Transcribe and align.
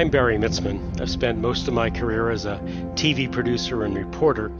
I'm 0.00 0.08
Barry 0.08 0.38
Mitzman. 0.38 0.98
I've 0.98 1.10
spent 1.10 1.36
most 1.40 1.68
of 1.68 1.74
my 1.74 1.90
career 1.90 2.30
as 2.30 2.46
a 2.46 2.58
TV 2.94 3.30
producer 3.30 3.84
and 3.84 3.94
reporter. 3.94 4.50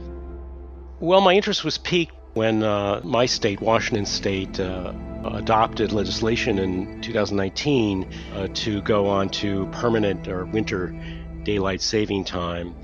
Well, 0.99 1.19
my 1.19 1.33
interest 1.33 1.63
was 1.63 1.79
piqued 1.79 2.13
when 2.35 2.61
uh, 2.61 3.01
my 3.03 3.25
state, 3.25 3.59
Washington 3.59 4.05
State, 4.05 4.59
uh, 4.59 4.93
adopted 5.25 5.93
legislation 5.93 6.59
in 6.59 7.01
2019 7.01 8.07
uh, 8.35 8.47
to 8.53 8.83
go 8.83 9.07
on 9.07 9.29
to 9.29 9.65
permanent 9.71 10.27
or 10.27 10.45
winter 10.45 10.93
daylight 11.41 11.81
saving 11.81 12.23
time. 12.23 12.75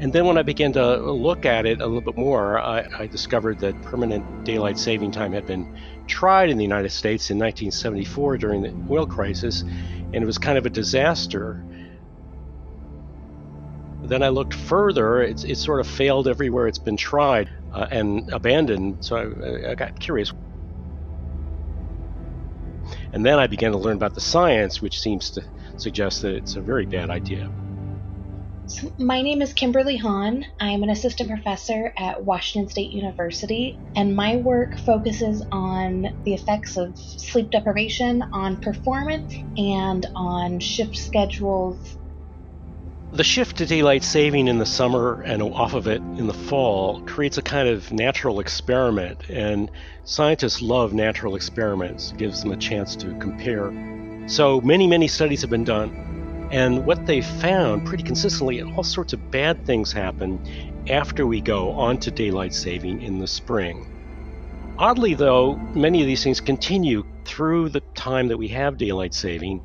And 0.00 0.14
then 0.14 0.24
when 0.24 0.38
I 0.38 0.42
began 0.42 0.72
to 0.72 0.96
look 0.96 1.44
at 1.44 1.66
it 1.66 1.82
a 1.82 1.86
little 1.86 2.00
bit 2.00 2.16
more, 2.16 2.58
I, 2.58 2.86
I, 3.00 3.06
discovered 3.06 3.58
that 3.58 3.80
permanent 3.82 4.44
daylight 4.44 4.78
saving 4.78 5.10
time 5.10 5.32
had 5.32 5.46
been 5.46 5.76
tried 6.06 6.48
in 6.48 6.56
the 6.56 6.64
United 6.64 6.88
States 6.88 7.30
in 7.30 7.38
1974 7.38 8.38
during 8.38 8.62
the 8.62 8.74
oil 8.90 9.04
crisis, 9.06 9.60
and 9.60 10.14
it 10.14 10.24
was 10.24 10.38
kind 10.38 10.56
of 10.56 10.64
a 10.64 10.70
disaster. 10.70 11.62
Then 14.02 14.22
I 14.22 14.30
looked 14.30 14.54
further, 14.54 15.20
it's, 15.20 15.44
it 15.44 15.56
sort 15.56 15.80
of 15.80 15.86
failed 15.86 16.28
everywhere 16.28 16.66
it's 16.66 16.78
been 16.78 16.96
tried 16.96 17.50
uh, 17.74 17.86
and 17.90 18.32
abandoned, 18.32 19.04
so 19.04 19.16
I, 19.16 19.72
I 19.72 19.74
got 19.74 20.00
curious. 20.00 20.32
And 23.12 23.26
then 23.26 23.38
I 23.38 23.48
began 23.48 23.72
to 23.72 23.78
learn 23.78 23.96
about 23.96 24.14
the 24.14 24.22
science, 24.22 24.80
which 24.80 24.98
seems 24.98 25.28
to 25.32 25.44
suggest 25.76 26.22
that 26.22 26.34
it's 26.34 26.56
a 26.56 26.62
very 26.62 26.86
bad 26.86 27.10
idea. 27.10 27.50
My 28.98 29.20
name 29.22 29.42
is 29.42 29.52
Kimberly 29.52 29.96
Honn. 29.96 30.44
I'm 30.60 30.82
an 30.82 30.90
assistant 30.90 31.28
professor 31.28 31.92
at 31.98 32.24
Washington 32.24 32.70
State 32.70 32.92
University, 32.92 33.80
and 33.96 34.14
my 34.14 34.36
work 34.36 34.78
focuses 34.78 35.44
on 35.50 36.06
the 36.24 36.34
effects 36.34 36.76
of 36.76 36.96
sleep 36.96 37.50
deprivation 37.50 38.22
on 38.32 38.60
performance 38.60 39.34
and 39.56 40.06
on 40.14 40.60
shift 40.60 40.96
schedules. 40.96 41.96
The 43.12 43.24
shift 43.24 43.56
to 43.58 43.66
daylight 43.66 44.04
saving 44.04 44.46
in 44.46 44.58
the 44.58 44.66
summer 44.66 45.20
and 45.22 45.42
off 45.42 45.74
of 45.74 45.88
it 45.88 46.00
in 46.00 46.28
the 46.28 46.34
fall 46.34 47.02
creates 47.02 47.38
a 47.38 47.42
kind 47.42 47.68
of 47.68 47.90
natural 47.90 48.38
experiment, 48.38 49.28
and 49.28 49.68
scientists 50.04 50.62
love 50.62 50.92
natural 50.92 51.34
experiments. 51.34 52.12
It 52.12 52.18
gives 52.18 52.42
them 52.42 52.52
a 52.52 52.56
chance 52.56 52.94
to 52.96 53.18
compare. 53.18 53.72
So 54.28 54.60
many, 54.60 54.86
many 54.86 55.08
studies 55.08 55.40
have 55.40 55.50
been 55.50 55.64
done 55.64 56.19
and 56.50 56.84
what 56.84 57.06
they 57.06 57.20
found 57.20 57.86
pretty 57.86 58.02
consistently, 58.02 58.62
all 58.62 58.82
sorts 58.82 59.12
of 59.12 59.30
bad 59.30 59.64
things 59.64 59.92
happen 59.92 60.40
after 60.88 61.26
we 61.26 61.40
go 61.40 61.70
on 61.72 61.98
to 61.98 62.10
daylight 62.10 62.54
saving 62.54 63.02
in 63.02 63.18
the 63.18 63.26
spring. 63.26 63.86
Oddly, 64.78 65.14
though, 65.14 65.56
many 65.74 66.00
of 66.00 66.06
these 66.06 66.24
things 66.24 66.40
continue 66.40 67.04
through 67.24 67.68
the 67.68 67.80
time 67.94 68.28
that 68.28 68.38
we 68.38 68.48
have 68.48 68.78
daylight 68.78 69.14
saving. 69.14 69.62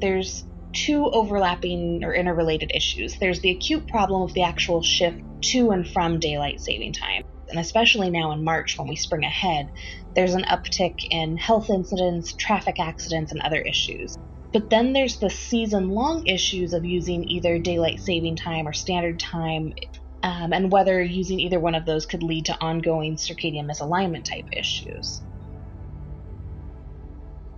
There's 0.00 0.44
two 0.72 1.10
overlapping 1.10 2.02
or 2.04 2.14
interrelated 2.14 2.70
issues. 2.74 3.18
There's 3.18 3.40
the 3.40 3.50
acute 3.50 3.86
problem 3.88 4.22
of 4.22 4.32
the 4.32 4.44
actual 4.44 4.82
shift 4.82 5.20
to 5.42 5.70
and 5.70 5.86
from 5.86 6.18
daylight 6.18 6.60
saving 6.60 6.94
time. 6.94 7.24
And 7.50 7.58
especially 7.58 8.10
now 8.10 8.32
in 8.32 8.44
March 8.44 8.78
when 8.78 8.88
we 8.88 8.96
spring 8.96 9.24
ahead, 9.24 9.70
there's 10.14 10.34
an 10.34 10.44
uptick 10.44 10.94
in 11.10 11.36
health 11.36 11.68
incidents, 11.68 12.32
traffic 12.32 12.80
accidents, 12.80 13.32
and 13.32 13.42
other 13.42 13.60
issues. 13.60 14.16
But 14.52 14.68
then 14.68 14.92
there's 14.92 15.18
the 15.18 15.30
season 15.30 15.90
long 15.90 16.26
issues 16.26 16.74
of 16.74 16.84
using 16.84 17.28
either 17.28 17.58
daylight 17.58 18.00
saving 18.00 18.36
time 18.36 18.68
or 18.68 18.72
standard 18.72 19.18
time, 19.18 19.72
um, 20.22 20.52
and 20.52 20.70
whether 20.70 21.02
using 21.02 21.40
either 21.40 21.58
one 21.58 21.74
of 21.74 21.86
those 21.86 22.04
could 22.04 22.22
lead 22.22 22.46
to 22.46 22.60
ongoing 22.60 23.16
circadian 23.16 23.64
misalignment 23.64 24.24
type 24.24 24.46
issues. 24.52 25.22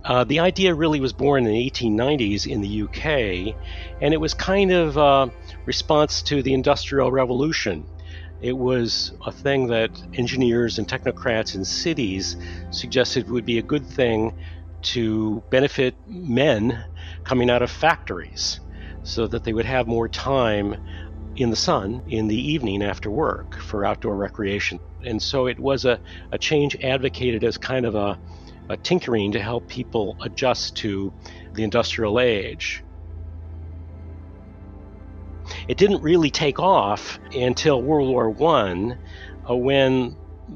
Uh, 0.05 0.23
the 0.23 0.39
idea 0.39 0.73
really 0.73 0.99
was 0.99 1.13
born 1.13 1.45
in 1.45 1.51
the 1.51 1.69
1890s 1.69 2.45
in 2.45 2.61
the 2.61 2.83
UK, 2.83 3.55
and 4.01 4.13
it 4.13 4.17
was 4.17 4.35
kind 4.35 4.71
of 4.71 4.97
a 4.97 5.31
response 5.65 6.21
to 6.21 6.43
the 6.43 6.53
Industrial 6.53 7.11
Revolution. 7.11 7.85
It 8.39 8.55
was 8.55 9.13
a 9.25 9.31
thing 9.31 9.67
that 9.67 9.99
engineers 10.13 10.77
and 10.77 10.87
technocrats 10.87 11.55
in 11.55 11.65
cities 11.65 12.37
suggested 12.69 13.29
would 13.29 13.45
be 13.45 13.57
a 13.57 13.63
good 13.63 13.87
thing 13.87 14.33
to 14.85 15.43
benefit 15.49 15.95
men 16.07 16.85
coming 17.23 17.49
out 17.49 17.61
of 17.61 17.71
factories 17.71 18.59
so 19.03 19.27
that 19.27 19.43
they 19.43 19.53
would 19.53 19.65
have 19.65 19.87
more 19.87 20.07
time 20.07 20.75
in 21.35 21.49
the 21.49 21.55
sun 21.55 22.01
in 22.07 22.27
the 22.27 22.51
evening 22.53 22.83
after 22.83 23.11
work 23.11 23.55
for 23.55 23.85
outdoor 23.85 24.15
recreation. 24.15 24.79
And 25.03 25.21
so 25.21 25.47
it 25.47 25.59
was 25.59 25.85
a, 25.85 25.99
a 26.31 26.37
change 26.37 26.77
advocated 26.83 27.43
as 27.43 27.57
kind 27.57 27.85
of 27.85 27.95
a, 27.95 28.19
a 28.69 28.77
tinkering 28.77 29.33
to 29.33 29.41
help 29.41 29.67
people 29.67 30.17
adjust 30.21 30.77
to 30.77 31.13
the 31.53 31.63
industrial 31.63 32.19
age. 32.19 32.83
It 35.67 35.77
didn't 35.77 36.01
really 36.01 36.31
take 36.31 36.59
off 36.59 37.19
until 37.33 37.81
World 37.81 38.09
War 38.09 38.55
I 38.55 38.97
uh, 39.49 39.55
when 39.55 40.15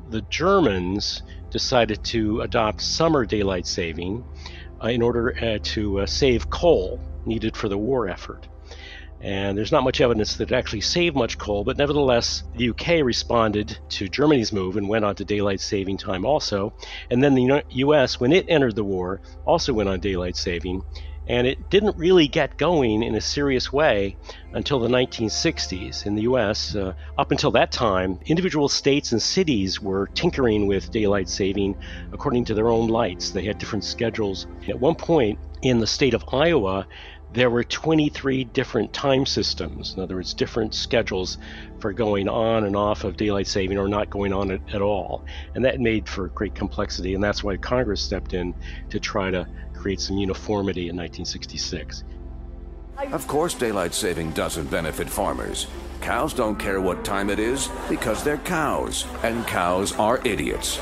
the 0.10 0.22
Germans 0.22 1.24
decided 1.52 2.04
to 2.06 2.42
adopt 2.42 2.82
summer 2.82 3.26
daylight 3.26 3.68
saving 3.68 4.24
uh, 4.84 4.88
in 4.88 5.02
order 5.02 5.36
uh, 5.42 5.60
to 5.64 6.02
uh, 6.02 6.06
save 6.06 6.50
coal 6.50 7.00
needed 7.26 7.56
for 7.56 7.70
the 7.70 7.78
war 7.78 8.08
effort. 8.08 8.48
And 9.22 9.58
there's 9.58 9.72
not 9.72 9.84
much 9.84 10.00
evidence 10.00 10.38
that 10.38 10.52
it 10.52 10.56
actually 10.56 10.82
saved 10.82 11.16
much 11.16 11.38
coal, 11.38 11.66
but 11.66 11.78
nevertheless, 11.78 12.44
the 12.56 12.70
UK 12.70 13.04
responded 13.04 13.78
to 13.90 14.08
Germany's 14.08 14.54
move 14.54 14.78
and 14.78 14.88
went 14.88 15.04
on 15.04 15.16
to 15.16 15.26
daylight 15.26 15.60
saving 15.60 15.98
time 15.98 16.26
also. 16.26 16.74
And 17.12 17.22
then 17.22 17.36
the 17.36 17.64
US, 17.70 18.20
when 18.20 18.32
it 18.32 18.46
entered 18.48 18.76
the 18.76 18.84
war, 18.84 19.20
also 19.46 19.74
went 19.74 19.90
on 19.90 20.00
daylight 20.00 20.38
saving 20.38 20.84
and 21.30 21.46
it 21.46 21.70
didn't 21.70 21.96
really 21.96 22.28
get 22.28 22.58
going 22.58 23.04
in 23.04 23.14
a 23.14 23.22
serious 23.22 23.72
way 23.72 24.18
until 24.52 24.80
the 24.80 24.90
1960s 24.90 26.06
in 26.08 26.16
the 26.16 26.24
US. 26.24 26.76
Uh, 26.76 26.94
up 27.18 27.32
until 27.32 27.52
that 27.52 27.72
time, 27.72 28.20
individual 28.26 28.68
states 28.68 29.12
and 29.12 29.22
cities 29.22 29.80
were 29.80 30.08
tinkering 30.08 30.66
with 30.66 30.92
daylight 30.92 31.30
saving 31.30 31.78
according 32.12 32.46
to 32.46 32.56
their 32.56 32.70
own 32.70 32.88
lights. 32.88 33.30
They 33.30 33.46
had 33.46 33.60
different 33.60 33.84
schedules. 33.84 34.48
At 34.68 34.80
one 34.80 34.96
point 34.96 35.38
in 35.62 35.80
the 35.80 35.88
state 35.88 36.16
of 36.16 36.26
Iowa, 36.34 36.88
there 37.34 37.50
were 37.50 37.64
23 37.64 38.44
different 38.46 38.92
time 38.94 39.26
systems. 39.26 39.94
In 39.96 40.02
other 40.02 40.16
words, 40.16 40.34
different 40.34 40.74
schedules 40.74 41.38
for 41.80 41.94
going 41.94 42.28
on 42.28 42.64
and 42.64 42.76
off 42.76 43.04
of 43.04 43.18
daylight 43.18 43.48
saving 43.48 43.78
or 43.78 43.88
not 43.88 44.10
going 44.10 44.34
on 44.34 44.52
at, 44.52 44.62
at 44.74 44.82
all. 44.82 45.26
And 45.54 45.64
that 45.66 45.80
made 45.80 46.10
for 46.10 46.28
great 46.30 46.56
complexity, 46.56 47.14
and 47.14 47.24
that's 47.24 47.44
why 47.44 47.58
Congress 47.58 48.02
stepped 48.02 48.34
in 48.34 48.56
to 48.90 49.00
try 49.00 49.30
to 49.32 49.48
create 49.74 50.02
some 50.02 50.18
uniformity 50.18 50.90
in 50.90 50.96
1966. 50.96 52.04
Of 53.12 53.28
course, 53.28 53.54
daylight 53.54 53.94
saving 53.94 54.32
doesn't 54.32 54.70
benefit 54.70 55.10
farmers. 55.10 55.68
Cows 56.02 56.34
don't 56.34 56.58
care 56.58 56.82
what 56.82 57.06
time 57.06 57.30
it 57.30 57.40
is 57.40 57.70
because 57.88 58.24
they're 58.24 58.38
cows, 58.40 59.06
and 59.24 59.46
cows 59.48 59.94
are 59.98 60.20
idiots. 60.26 60.80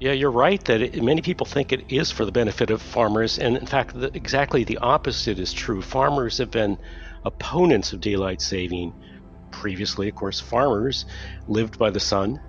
Yeah, 0.00 0.12
you're 0.12 0.30
right 0.30 0.62
that 0.64 0.82
it, 0.82 1.02
many 1.02 1.22
people 1.22 1.46
think 1.46 1.72
it 1.72 1.84
is 1.88 2.10
for 2.10 2.24
the 2.24 2.32
benefit 2.32 2.70
of 2.70 2.82
farmers, 2.82 3.38
and 3.38 3.56
in 3.56 3.66
fact, 3.66 3.98
the, 3.98 4.10
exactly 4.14 4.64
the 4.64 4.78
opposite 4.78 5.38
is 5.38 5.52
true. 5.52 5.80
Farmers 5.80 6.38
have 6.38 6.50
been 6.50 6.78
opponents 7.24 7.92
of 7.92 8.00
daylight 8.00 8.42
saving 8.42 8.92
previously. 9.52 10.08
Of 10.08 10.16
course, 10.16 10.40
farmers 10.40 11.06
lived 11.46 11.78
by 11.78 11.90
the 11.90 12.00
sun, 12.00 12.40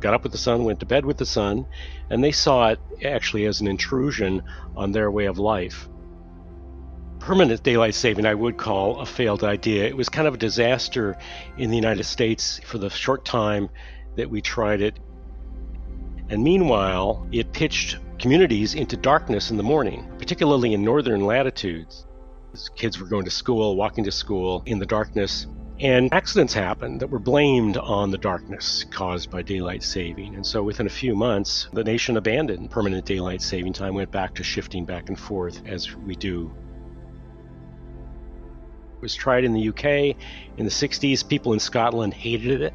got 0.00 0.14
up 0.14 0.22
with 0.22 0.32
the 0.32 0.38
sun, 0.38 0.64
went 0.64 0.80
to 0.80 0.86
bed 0.86 1.04
with 1.04 1.18
the 1.18 1.26
sun, 1.26 1.66
and 2.08 2.22
they 2.22 2.32
saw 2.32 2.68
it 2.68 2.80
actually 3.04 3.46
as 3.46 3.60
an 3.60 3.66
intrusion 3.66 4.42
on 4.76 4.92
their 4.92 5.10
way 5.10 5.26
of 5.26 5.38
life. 5.38 5.88
Permanent 7.18 7.62
daylight 7.62 7.94
saving, 7.94 8.26
I 8.26 8.34
would 8.34 8.56
call 8.56 9.00
a 9.00 9.06
failed 9.06 9.44
idea. 9.44 9.86
It 9.86 9.96
was 9.96 10.08
kind 10.08 10.28
of 10.28 10.34
a 10.34 10.38
disaster 10.38 11.16
in 11.58 11.70
the 11.70 11.76
United 11.76 12.04
States 12.04 12.60
for 12.64 12.78
the 12.78 12.90
short 12.90 13.24
time 13.24 13.68
that 14.16 14.30
we 14.30 14.40
tried 14.40 14.80
it. 14.80 14.98
And 16.32 16.42
meanwhile, 16.42 17.26
it 17.30 17.52
pitched 17.52 17.98
communities 18.18 18.74
into 18.74 18.96
darkness 18.96 19.50
in 19.50 19.58
the 19.58 19.62
morning, 19.62 20.10
particularly 20.18 20.72
in 20.72 20.82
northern 20.82 21.26
latitudes. 21.26 22.06
Kids 22.74 22.98
were 22.98 23.06
going 23.06 23.26
to 23.26 23.30
school, 23.30 23.76
walking 23.76 24.04
to 24.04 24.10
school 24.10 24.62
in 24.64 24.78
the 24.78 24.86
darkness, 24.86 25.46
and 25.78 26.10
accidents 26.10 26.54
happened 26.54 27.00
that 27.00 27.10
were 27.10 27.18
blamed 27.18 27.76
on 27.76 28.10
the 28.10 28.16
darkness 28.16 28.86
caused 28.90 29.30
by 29.30 29.42
daylight 29.42 29.82
saving. 29.82 30.34
And 30.34 30.46
so 30.46 30.62
within 30.62 30.86
a 30.86 30.90
few 30.90 31.14
months, 31.14 31.68
the 31.74 31.84
nation 31.84 32.16
abandoned 32.16 32.70
permanent 32.70 33.04
daylight 33.04 33.42
saving 33.42 33.74
time, 33.74 33.92
went 33.92 34.10
back 34.10 34.34
to 34.36 34.42
shifting 34.42 34.86
back 34.86 35.10
and 35.10 35.20
forth 35.20 35.60
as 35.66 35.94
we 35.94 36.14
do. 36.14 36.50
It 38.96 39.02
was 39.02 39.14
tried 39.14 39.44
in 39.44 39.52
the 39.52 39.68
UK 39.68 40.16
in 40.56 40.64
the 40.64 40.70
60s. 40.70 41.28
People 41.28 41.52
in 41.52 41.60
Scotland 41.60 42.14
hated 42.14 42.62
it. 42.62 42.72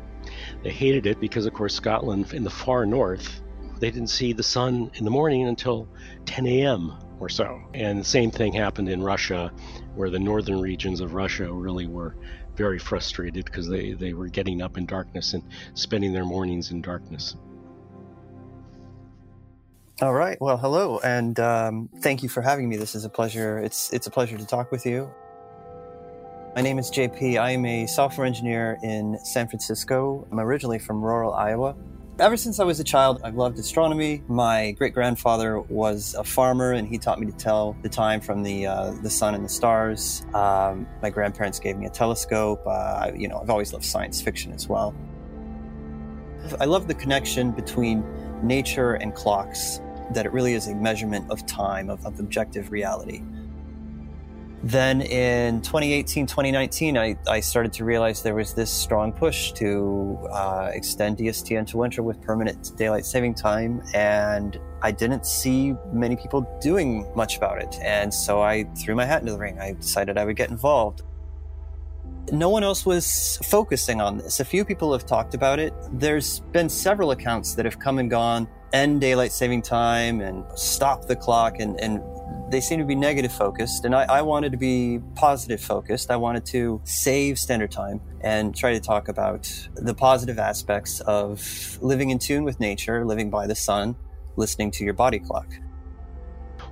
They 0.62 0.70
hated 0.70 1.08
it 1.08 1.20
because, 1.20 1.48
of 1.48 1.56
course, 1.56 1.74
Scotland 1.74 2.34
in 2.34 2.44
the 2.44 2.52
far 2.52 2.86
north, 2.86 3.42
they 3.80 3.92
didn't 3.92 4.10
see 4.10 4.34
the 4.34 4.44
sun 4.44 4.92
in 4.96 5.06
the 5.06 5.12
morning 5.12 5.48
until 5.48 5.88
10 6.26 6.46
a.m. 6.48 6.94
or 7.20 7.30
so. 7.30 7.62
And 7.74 8.00
the 8.00 8.06
same 8.06 8.32
thing 8.32 8.54
happened 8.54 8.90
in 8.90 9.02
Russia, 9.02 9.52
where 9.96 10.10
the 10.10 10.20
northern 10.20 10.60
regions 10.62 11.02
of 11.02 11.14
Russia 11.14 11.52
really 11.52 11.88
were 11.88 12.16
very 12.56 12.80
frustrated 12.80 13.46
because 13.46 13.68
they, 13.68 13.94
they 13.94 14.14
were 14.14 14.28
getting 14.28 14.62
up 14.62 14.78
in 14.78 14.86
darkness 14.86 15.34
and 15.34 15.44
spending 15.76 16.14
their 16.14 16.26
mornings 16.26 16.72
in 16.72 16.82
darkness. 16.82 17.36
All 20.00 20.14
right. 20.14 20.38
Well, 20.40 20.58
hello, 20.58 21.00
and 21.00 21.40
um, 21.40 21.90
thank 22.02 22.22
you 22.22 22.30
for 22.30 22.42
having 22.42 22.70
me. 22.70 22.78
This 22.78 22.94
is 22.94 23.04
a 23.04 23.10
pleasure. 23.10 23.58
It's 23.58 23.92
it's 23.92 24.06
a 24.06 24.12
pleasure 24.12 24.38
to 24.38 24.46
talk 24.46 24.72
with 24.72 24.86
you. 24.86 25.10
My 26.56 26.62
name 26.62 26.78
is 26.78 26.92
Jay 26.92 27.08
Pea. 27.08 27.40
I 27.40 27.52
am 27.52 27.66
a 27.66 27.88
software 27.88 28.28
engineer 28.28 28.78
in 28.84 29.18
San 29.24 29.48
Francisco. 29.48 30.28
I'm 30.32 30.40
originally 30.40 30.78
from 30.78 31.04
rural 31.04 31.34
Iowa. 31.34 31.76
Ever 32.20 32.36
since 32.36 32.60
I 32.60 32.64
was 32.64 32.80
a 32.80 32.84
child, 32.84 33.22
I've 33.24 33.36
loved 33.36 33.60
astronomy. 33.60 34.24
My 34.28 34.72
great 34.72 34.96
grandfather 34.96 35.60
was 35.60 36.16
a 36.18 36.24
farmer, 36.24 36.72
and 36.72 36.88
he 36.88 36.98
taught 36.98 37.20
me 37.20 37.28
to 37.28 37.38
tell 37.38 37.78
the 37.84 37.90
time 37.90 38.22
from 38.22 38.42
the 38.42 38.66
uh, 38.66 38.92
the 39.04 39.10
sun 39.10 39.36
and 39.36 39.46
the 39.46 39.50
stars. 39.50 40.26
Um, 40.34 40.88
my 41.04 41.12
grandparents 41.12 41.60
gave 41.60 41.78
me 41.78 41.86
a 41.86 41.92
telescope. 41.92 42.64
Uh, 42.66 43.12
you 43.16 43.28
know, 43.28 43.38
I've 43.40 43.52
always 43.52 43.72
loved 43.72 43.86
science 43.86 44.20
fiction 44.20 44.52
as 44.52 44.68
well. 44.68 44.96
I 46.60 46.66
love 46.66 46.88
the 46.88 46.96
connection 46.96 47.52
between 47.52 48.04
nature 48.42 48.96
and 48.96 49.14
clocks 49.14 49.80
that 50.14 50.26
it 50.26 50.34
really 50.34 50.54
is 50.54 50.66
a 50.66 50.74
measurement 50.74 51.30
of 51.30 51.46
time, 51.46 51.88
of, 51.88 52.04
of 52.04 52.20
objective 52.20 52.72
reality. 52.72 53.22
Then 54.64 55.02
in 55.02 55.62
2018, 55.62 56.26
2019, 56.26 56.98
I, 56.98 57.16
I 57.28 57.40
started 57.40 57.72
to 57.74 57.86
realize 57.86 58.24
there 58.24 58.34
was 58.34 58.54
this 58.54 58.72
strong 58.72 59.14
push 59.14 59.52
to 59.54 60.18
uh, 60.32 60.72
extend 60.74 61.18
DST 61.18 61.68
to 61.68 61.78
winter 61.78 62.02
with 62.02 62.20
permanent 62.22 62.76
daylight 62.76 63.06
saving 63.06 63.36
time. 63.36 63.84
And 63.94 64.60
I 64.82 64.92
didn't 64.92 65.26
see 65.28 65.76
many 65.92 66.16
people 66.16 66.42
doing 66.60 67.08
much 67.16 67.38
about 67.38 67.62
it. 67.62 67.78
And 67.84 68.12
so 68.12 68.42
I 68.42 68.64
threw 68.76 68.96
my 68.96 69.06
hat 69.06 69.22
into 69.22 69.34
the 69.34 69.40
ring. 69.40 69.60
I 69.60 69.74
decided 69.74 70.18
I 70.18 70.26
would 70.26 70.36
get 70.36 70.50
involved. 70.50 71.04
No 72.32 72.50
one 72.50 72.64
else 72.64 72.86
was 72.86 73.40
focusing 73.44 74.02
on 74.02 74.18
this. 74.18 74.40
A 74.40 74.46
few 74.46 74.66
people 74.66 74.92
have 74.92 75.06
talked 75.06 75.34
about 75.34 75.60
it. 75.60 75.74
There's 75.94 76.40
been 76.52 76.68
several 76.68 77.12
accounts 77.12 77.54
that 77.56 77.64
have 77.64 77.80
come 77.80 78.00
and 78.00 78.10
gone 78.10 78.48
end 78.74 79.00
daylight 79.00 79.32
saving 79.32 79.62
time 79.62 80.20
and 80.20 80.44
stop 80.56 81.06
the 81.08 81.16
clock 81.16 81.60
and, 81.60 81.80
and 81.80 82.02
they 82.50 82.62
seem 82.62 82.80
to 82.80 82.86
be 82.86 82.96
negative 82.96 83.32
focused 83.32 83.86
and 83.86 83.94
I, 83.94 84.04
I, 84.04 84.22
wanted 84.22 84.52
to 84.54 84.58
be 84.58 85.00
positive 85.16 85.60
focused 85.60 86.10
i 86.10 86.16
wanted 86.16 86.46
to 86.48 86.82
save 86.86 87.38
standard 87.38 87.72
time 87.72 88.00
and 88.22 88.56
try 88.56 88.74
to 88.74 88.80
talk 88.80 89.10
about 89.10 89.52
the 89.76 89.94
positive 89.94 90.40
aspects 90.40 91.02
of 91.02 91.78
living 91.82 92.10
in 92.10 92.20
tune 92.20 92.44
with 92.44 92.60
nature 92.60 93.06
living 93.06 93.30
by 93.30 93.48
the 93.48 93.56
sun 93.56 93.96
listening 94.38 94.72
to 94.72 94.84
your 94.84 94.94
body 94.94 95.20
clock 95.20 95.48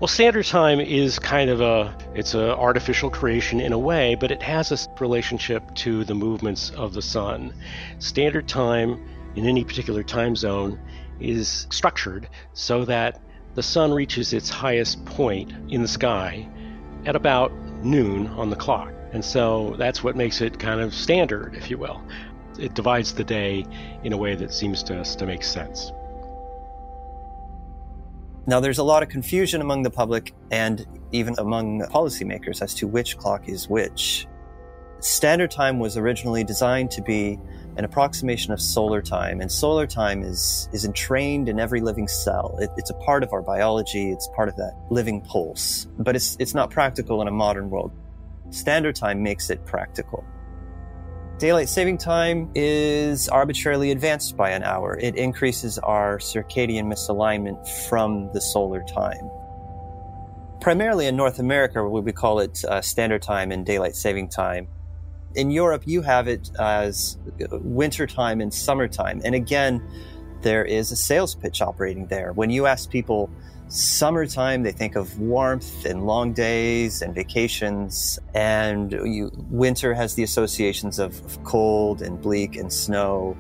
well, 0.02 0.10
standard 0.10 0.46
time 0.46 0.82
is 0.82 1.20
kind 1.20 1.50
of 1.50 1.62
a 1.62 1.98
it's 2.14 2.34
an 2.34 2.42
artificial 2.42 3.10
creation 3.10 3.62
in 3.62 3.72
a 3.72 3.80
way, 3.80 4.16
but 4.16 4.30
it 4.30 4.42
has 4.42 4.74
a 4.74 4.78
relationship 5.00 5.74
to 5.76 6.04
the 6.04 6.14
movements 6.14 6.72
of 6.72 6.94
the 6.94 7.02
sun. 7.02 7.54
Standard 8.00 8.46
time 8.46 9.02
in 9.38 9.46
any 9.46 9.64
particular 9.64 10.04
time 10.04 10.36
zone 10.36 10.78
is 11.22 11.66
structured 11.70 12.28
so 12.52 12.84
that 12.84 13.22
the 13.56 13.64
sun 13.64 13.94
reaches 13.94 14.34
its 14.34 14.50
highest 14.50 15.04
point 15.06 15.52
in 15.70 15.82
the 15.82 15.88
sky 15.88 16.48
at 17.06 17.16
about 17.16 17.52
noon 17.84 18.28
on 18.28 18.50
the 18.50 18.56
clock. 18.56 18.92
And 19.14 19.24
so 19.24 19.76
that's 19.78 20.04
what 20.04 20.16
makes 20.16 20.42
it 20.42 20.60
kind 20.60 20.82
of 20.82 20.94
standard, 20.94 21.56
if 21.56 21.70
you 21.70 21.78
will. 21.78 22.02
It 22.60 22.74
divides 22.74 23.14
the 23.14 23.24
day 23.24 23.66
in 24.04 24.12
a 24.12 24.18
way 24.18 24.36
that 24.36 24.54
seems 24.54 24.84
to 24.84 25.00
us 25.00 25.16
to 25.16 25.26
make 25.26 25.44
sense. 25.44 25.92
Now, 28.48 28.60
there's 28.60 28.78
a 28.78 28.84
lot 28.84 29.02
of 29.02 29.10
confusion 29.10 29.62
among 29.62 29.84
the 29.84 29.90
public 29.90 30.34
and 30.52 30.86
even 31.12 31.36
among 31.40 31.82
policymakers 31.82 32.62
as 32.62 32.74
to 32.76 32.88
which 32.88 33.18
clock 33.18 33.48
is 33.50 33.68
which. 33.70 34.28
Standard 35.00 35.50
time 35.50 35.80
was 35.80 35.98
originally 35.98 36.44
designed 36.44 36.92
to 36.92 37.02
be 37.02 37.40
an 37.78 37.84
approximation 37.84 38.54
of 38.54 38.62
solar 38.62 39.02
time. 39.02 39.42
And 39.42 39.52
solar 39.52 39.86
time 39.86 40.24
is, 40.24 40.70
is 40.72 40.86
entrained 40.86 41.50
in 41.50 41.60
every 41.60 41.82
living 41.82 42.08
cell. 42.08 42.58
It, 42.60 42.70
it's 42.78 42.90
a 42.90 42.94
part 42.94 43.24
of 43.24 43.34
our 43.34 43.42
biology. 43.42 44.12
It's 44.12 44.28
part 44.36 44.50
of 44.50 44.56
that 44.56 44.76
living 44.90 45.22
pulse, 45.22 45.88
but 45.98 46.16
it's, 46.16 46.38
it's 46.40 46.54
not 46.54 46.70
practical 46.70 47.22
in 47.22 47.28
a 47.28 47.32
modern 47.32 47.70
world. 47.70 47.92
Standard 48.50 48.96
time 48.96 49.22
makes 49.22 49.50
it 49.50 49.66
practical. 49.66 50.24
Daylight 51.38 51.68
saving 51.68 51.98
time 51.98 52.50
is 52.56 53.28
arbitrarily 53.28 53.92
advanced 53.92 54.38
by 54.38 54.52
an 54.52 54.64
hour. 54.64 54.98
It 54.98 55.18
increases 55.18 55.78
our 55.80 56.18
circadian 56.18 56.86
misalignment 56.86 57.68
from 57.90 58.32
the 58.32 58.40
solar 58.40 58.84
time. 58.84 59.30
Primarily 60.62 61.08
in 61.08 61.18
North 61.18 61.40
America, 61.40 61.84
we 61.84 62.14
call 62.14 62.40
it 62.40 62.64
uh, 62.64 62.82
standard 62.82 63.22
time 63.22 63.52
and 63.52 63.66
daylight 63.66 63.98
saving 63.98 64.30
time 64.30 64.70
in 65.36 65.52
Europe, 65.52 65.84
you 65.86 66.02
have 66.02 66.28
it 66.28 66.50
as 66.60 67.18
wintertime 67.52 68.42
and 68.42 68.54
summertime. 68.54 69.22
And 69.24 69.36
again, 69.36 69.82
there 70.42 70.64
is 70.64 70.92
a 70.92 70.96
sales 70.96 71.36
pitch 71.36 71.62
operating 71.62 72.08
there. 72.08 72.34
When 72.34 72.50
you 72.50 72.66
ask 72.66 72.90
people 72.90 73.30
summertime, 73.68 74.64
they 74.64 74.72
think 74.72 74.96
of 74.96 75.20
warmth 75.20 75.86
and 75.86 76.06
long 76.06 76.34
days 76.34 77.02
and 77.02 77.14
vacations. 77.14 78.20
And 78.34 78.92
you, 78.92 79.32
winter 79.50 79.94
has 79.94 80.16
the 80.16 80.24
associations 80.24 81.00
of, 81.00 81.24
of 81.26 81.44
cold 81.44 82.02
and 82.02 82.22
bleak 82.22 82.56
and 82.56 82.72
snow. 82.72 83.36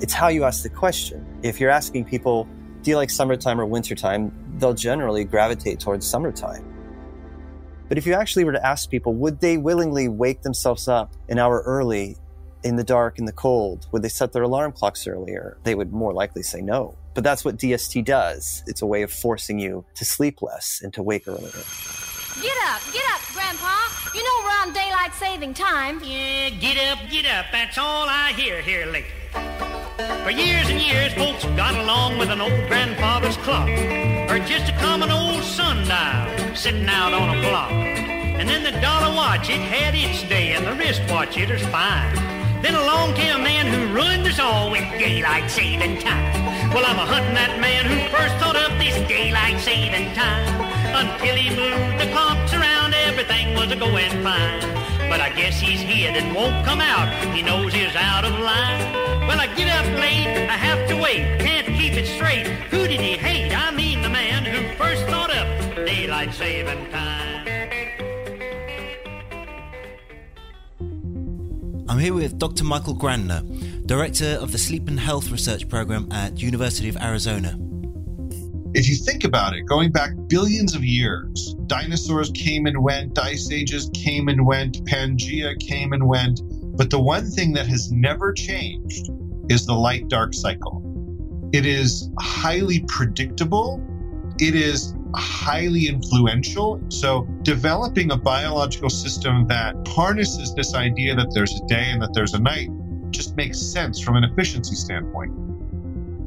It's 0.00 0.12
how 0.12 0.28
you 0.28 0.44
ask 0.44 0.62
the 0.62 0.70
question. 0.70 1.26
If 1.42 1.60
you're 1.60 1.70
asking 1.70 2.04
people, 2.04 2.48
do 2.82 2.90
you 2.90 2.96
like 2.96 3.10
summertime 3.10 3.60
or 3.60 3.66
wintertime? 3.66 4.32
They'll 4.58 4.74
generally 4.74 5.24
gravitate 5.24 5.80
towards 5.80 6.06
summertime. 6.06 6.77
But 7.88 7.98
if 7.98 8.06
you 8.06 8.14
actually 8.14 8.44
were 8.44 8.52
to 8.52 8.66
ask 8.66 8.90
people, 8.90 9.14
would 9.14 9.40
they 9.40 9.56
willingly 9.56 10.08
wake 10.08 10.42
themselves 10.42 10.88
up 10.88 11.12
an 11.28 11.38
hour 11.38 11.62
early 11.64 12.16
in 12.62 12.76
the 12.76 12.84
dark, 12.84 13.18
in 13.18 13.24
the 13.24 13.32
cold? 13.32 13.86
Would 13.92 14.02
they 14.02 14.08
set 14.08 14.32
their 14.32 14.42
alarm 14.42 14.72
clocks 14.72 15.06
earlier? 15.06 15.58
They 15.64 15.74
would 15.74 15.92
more 15.92 16.12
likely 16.12 16.42
say 16.42 16.60
no. 16.60 16.96
But 17.14 17.24
that's 17.24 17.44
what 17.44 17.56
DST 17.56 18.04
does. 18.04 18.62
It's 18.66 18.82
a 18.82 18.86
way 18.86 19.02
of 19.02 19.10
forcing 19.10 19.58
you 19.58 19.84
to 19.94 20.04
sleep 20.04 20.42
less 20.42 20.80
and 20.82 20.92
to 20.94 21.02
wake 21.02 21.26
earlier. 21.26 21.50
Get 22.42 22.56
up, 22.66 22.82
get 22.92 23.04
up, 23.10 23.20
Grandpa. 23.32 23.74
You 24.14 24.22
know 24.22 24.44
we're 24.44 24.68
on 24.68 24.72
daylight 24.72 25.14
saving 25.14 25.54
time. 25.54 26.00
Yeah, 26.04 26.50
get 26.50 26.76
up, 26.92 26.98
get 27.10 27.26
up. 27.26 27.46
That's 27.50 27.78
all 27.78 28.06
I 28.08 28.32
hear 28.32 28.60
here 28.60 28.86
lately. 28.86 29.77
For 29.98 30.30
years 30.30 30.68
and 30.68 30.80
years, 30.80 31.12
folks 31.14 31.44
got 31.56 31.74
along 31.74 32.18
with 32.18 32.30
an 32.30 32.40
old 32.40 32.68
grandfather's 32.68 33.36
clock, 33.38 33.68
or 34.30 34.38
just 34.38 34.70
a 34.70 34.76
common 34.78 35.10
old 35.10 35.42
sundial 35.42 36.54
sitting 36.54 36.88
out 36.88 37.12
on 37.12 37.36
a 37.36 37.40
block. 37.42 37.72
And 37.72 38.48
then 38.48 38.62
the 38.62 38.78
dollar 38.80 39.12
watch, 39.12 39.50
it 39.50 39.60
had 39.60 39.96
its 39.96 40.22
day, 40.22 40.52
and 40.52 40.64
the 40.64 40.74
wristwatch, 40.74 41.36
it 41.36 41.50
was 41.50 41.62
fine. 41.66 42.14
Then 42.62 42.76
along 42.76 43.14
came 43.14 43.34
a 43.34 43.42
man 43.42 43.66
who 43.66 43.92
ruined 43.92 44.24
us 44.28 44.38
all 44.38 44.70
with 44.70 44.84
daylight 45.00 45.50
saving 45.50 45.98
time. 45.98 46.72
Well, 46.72 46.84
I'm 46.86 46.98
a 46.98 47.06
hunting 47.06 47.34
that 47.34 47.58
man 47.58 47.84
who 47.84 47.98
first 48.16 48.36
thought 48.36 48.54
up 48.54 48.70
this 48.78 48.96
daylight 49.08 49.58
saving 49.58 50.14
time. 50.14 50.46
Until 50.94 51.34
he 51.34 51.50
moved 51.50 51.98
the 51.98 52.06
clocks 52.12 52.54
around, 52.54 52.94
everything 52.94 53.54
was 53.54 53.72
a 53.72 53.76
going 53.76 54.22
fine. 54.22 54.97
But 55.08 55.20
I 55.20 55.30
guess 55.30 55.58
he's 55.60 55.80
hid 55.80 56.16
and 56.16 56.34
won't 56.34 56.64
come 56.64 56.80
out. 56.80 57.08
He 57.34 57.42
knows 57.42 57.72
he's 57.72 57.94
out 57.96 58.24
of 58.24 58.32
line. 58.38 58.92
Well, 59.26 59.40
I 59.40 59.46
get 59.54 59.68
up 59.68 59.86
late, 59.98 60.26
I 60.48 60.56
have 60.56 60.88
to 60.88 60.96
wait, 60.96 61.40
can't 61.40 61.66
keep 61.66 61.94
it 61.94 62.06
straight. 62.06 62.46
Who 62.70 62.86
did 62.86 63.00
he 63.00 63.12
hate? 63.16 63.52
I 63.54 63.70
mean 63.70 64.02
the 64.02 64.08
man 64.08 64.44
who 64.44 64.74
first 64.76 65.04
thought 65.06 65.30
up 65.30 65.46
daylight 65.86 66.32
saving 66.34 66.90
time. 66.90 67.46
I'm 71.88 71.98
here 71.98 72.12
with 72.14 72.38
Dr. 72.38 72.64
Michael 72.64 72.94
Grandner, 72.94 73.86
Director 73.86 74.38
of 74.40 74.52
the 74.52 74.58
Sleep 74.58 74.88
and 74.88 75.00
Health 75.00 75.30
Research 75.30 75.68
Program 75.68 76.06
at 76.12 76.38
University 76.38 76.88
of 76.88 76.96
Arizona. 76.98 77.58
If 78.74 78.86
you 78.86 78.96
think 78.96 79.24
about 79.24 79.54
it, 79.54 79.62
going 79.62 79.90
back 79.92 80.10
billions 80.26 80.74
of 80.74 80.84
years, 80.84 81.54
dinosaurs 81.66 82.30
came 82.34 82.66
and 82.66 82.82
went, 82.82 83.18
ice 83.18 83.50
ages 83.50 83.90
came 83.94 84.28
and 84.28 84.44
went, 84.44 84.84
Pangea 84.84 85.58
came 85.58 85.94
and 85.94 86.06
went. 86.06 86.40
But 86.76 86.90
the 86.90 87.00
one 87.00 87.30
thing 87.30 87.54
that 87.54 87.66
has 87.66 87.90
never 87.90 88.32
changed 88.32 89.10
is 89.48 89.64
the 89.64 89.72
light 89.72 90.08
dark 90.08 90.34
cycle. 90.34 90.82
It 91.52 91.64
is 91.64 92.10
highly 92.20 92.84
predictable. 92.88 93.82
It 94.38 94.54
is 94.54 94.94
highly 95.14 95.88
influential. 95.88 96.80
So, 96.90 97.22
developing 97.42 98.10
a 98.12 98.16
biological 98.16 98.90
system 98.90 99.46
that 99.48 99.74
harnesses 99.88 100.54
this 100.54 100.74
idea 100.74 101.14
that 101.16 101.32
there's 101.32 101.58
a 101.58 101.66
day 101.66 101.86
and 101.90 102.02
that 102.02 102.12
there's 102.12 102.34
a 102.34 102.38
night 102.38 102.68
just 103.10 103.34
makes 103.34 103.58
sense 103.58 103.98
from 103.98 104.16
an 104.16 104.24
efficiency 104.24 104.74
standpoint. 104.74 105.47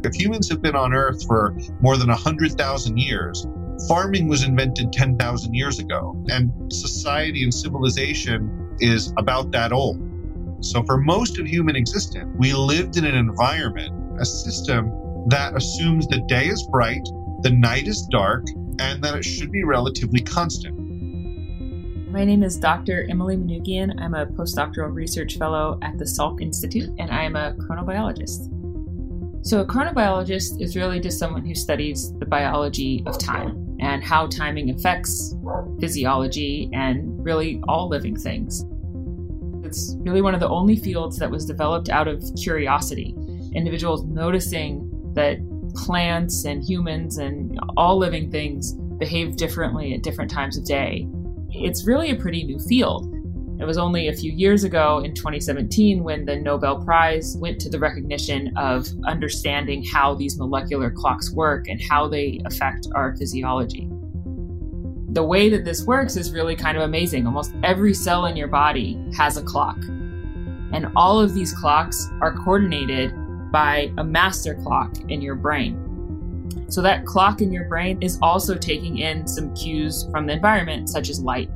If 0.03 0.15
humans 0.15 0.49
have 0.49 0.61
been 0.61 0.75
on 0.75 0.93
Earth 0.93 1.25
for 1.27 1.55
more 1.79 1.95
than 1.95 2.07
100,000 2.07 2.97
years, 2.97 3.45
farming 3.87 4.27
was 4.27 4.43
invented 4.43 4.91
10,000 4.91 5.53
years 5.53 5.77
ago, 5.77 6.15
and 6.29 6.51
society 6.73 7.43
and 7.43 7.53
civilization 7.53 8.75
is 8.79 9.13
about 9.17 9.51
that 9.51 9.71
old. 9.71 10.01
So, 10.61 10.83
for 10.83 10.97
most 10.97 11.37
of 11.39 11.45
human 11.47 11.75
existence, 11.75 12.33
we 12.35 12.53
lived 12.53 12.97
in 12.97 13.05
an 13.05 13.15
environment, 13.15 13.93
a 14.19 14.25
system 14.25 14.91
that 15.27 15.55
assumes 15.55 16.07
the 16.07 16.21
day 16.27 16.47
is 16.47 16.63
bright, 16.71 17.03
the 17.41 17.51
night 17.51 17.87
is 17.87 18.01
dark, 18.11 18.45
and 18.79 19.03
that 19.03 19.15
it 19.15 19.23
should 19.23 19.51
be 19.51 19.63
relatively 19.63 20.21
constant. 20.21 20.77
My 22.11 22.25
name 22.25 22.43
is 22.43 22.57
Dr. 22.57 23.05
Emily 23.09 23.37
Manoogian. 23.37 24.01
I'm 24.01 24.15
a 24.15 24.25
postdoctoral 24.25 24.93
research 24.93 25.37
fellow 25.37 25.79
at 25.81 25.97
the 25.97 26.05
Salk 26.05 26.41
Institute, 26.41 26.89
and 26.97 27.11
I 27.11 27.23
am 27.23 27.35
a 27.35 27.53
chronobiologist. 27.53 28.60
So, 29.43 29.59
a 29.59 29.65
chronobiologist 29.65 30.61
is 30.61 30.75
really 30.75 30.99
just 30.99 31.17
someone 31.17 31.43
who 31.43 31.55
studies 31.55 32.13
the 32.19 32.27
biology 32.27 33.03
of 33.07 33.17
time 33.17 33.77
and 33.79 34.03
how 34.03 34.27
timing 34.27 34.69
affects 34.69 35.35
physiology 35.79 36.69
and 36.73 37.25
really 37.25 37.59
all 37.67 37.89
living 37.89 38.15
things. 38.15 38.63
It's 39.65 39.95
really 39.99 40.21
one 40.21 40.35
of 40.35 40.41
the 40.41 40.49
only 40.49 40.75
fields 40.75 41.17
that 41.17 41.31
was 41.31 41.45
developed 41.45 41.89
out 41.89 42.07
of 42.07 42.23
curiosity. 42.39 43.15
Individuals 43.55 44.03
noticing 44.03 44.87
that 45.15 45.39
plants 45.73 46.45
and 46.45 46.63
humans 46.63 47.17
and 47.17 47.59
all 47.77 47.97
living 47.97 48.29
things 48.29 48.73
behave 48.99 49.37
differently 49.37 49.95
at 49.95 50.03
different 50.03 50.29
times 50.29 50.55
of 50.55 50.65
day. 50.65 51.07
It's 51.49 51.87
really 51.87 52.11
a 52.11 52.15
pretty 52.15 52.43
new 52.43 52.59
field. 52.59 53.10
It 53.61 53.67
was 53.67 53.77
only 53.77 54.07
a 54.07 54.13
few 54.13 54.31
years 54.31 54.63
ago 54.63 55.03
in 55.05 55.13
2017 55.13 56.03
when 56.03 56.25
the 56.25 56.35
Nobel 56.35 56.83
Prize 56.83 57.37
went 57.37 57.61
to 57.61 57.69
the 57.69 57.77
recognition 57.77 58.51
of 58.57 58.87
understanding 59.05 59.83
how 59.83 60.15
these 60.15 60.35
molecular 60.39 60.89
clocks 60.89 61.31
work 61.31 61.67
and 61.67 61.79
how 61.79 62.07
they 62.07 62.41
affect 62.45 62.87
our 62.95 63.15
physiology. 63.17 63.87
The 65.09 65.23
way 65.23 65.47
that 65.49 65.63
this 65.63 65.85
works 65.85 66.15
is 66.15 66.31
really 66.31 66.55
kind 66.55 66.75
of 66.75 66.81
amazing. 66.81 67.27
Almost 67.27 67.53
every 67.63 67.93
cell 67.93 68.25
in 68.25 68.35
your 68.35 68.47
body 68.47 68.99
has 69.15 69.37
a 69.37 69.43
clock. 69.43 69.77
And 70.73 70.87
all 70.95 71.19
of 71.19 71.35
these 71.35 71.53
clocks 71.53 72.09
are 72.19 72.33
coordinated 72.33 73.13
by 73.51 73.93
a 73.99 74.03
master 74.03 74.55
clock 74.55 74.91
in 75.09 75.21
your 75.21 75.35
brain. 75.35 75.77
So, 76.67 76.81
that 76.81 77.05
clock 77.05 77.41
in 77.41 77.53
your 77.53 77.65
brain 77.65 78.01
is 78.01 78.17
also 78.23 78.55
taking 78.55 78.97
in 78.99 79.27
some 79.27 79.53
cues 79.53 80.07
from 80.09 80.25
the 80.25 80.33
environment, 80.33 80.89
such 80.89 81.09
as 81.09 81.19
light. 81.19 81.51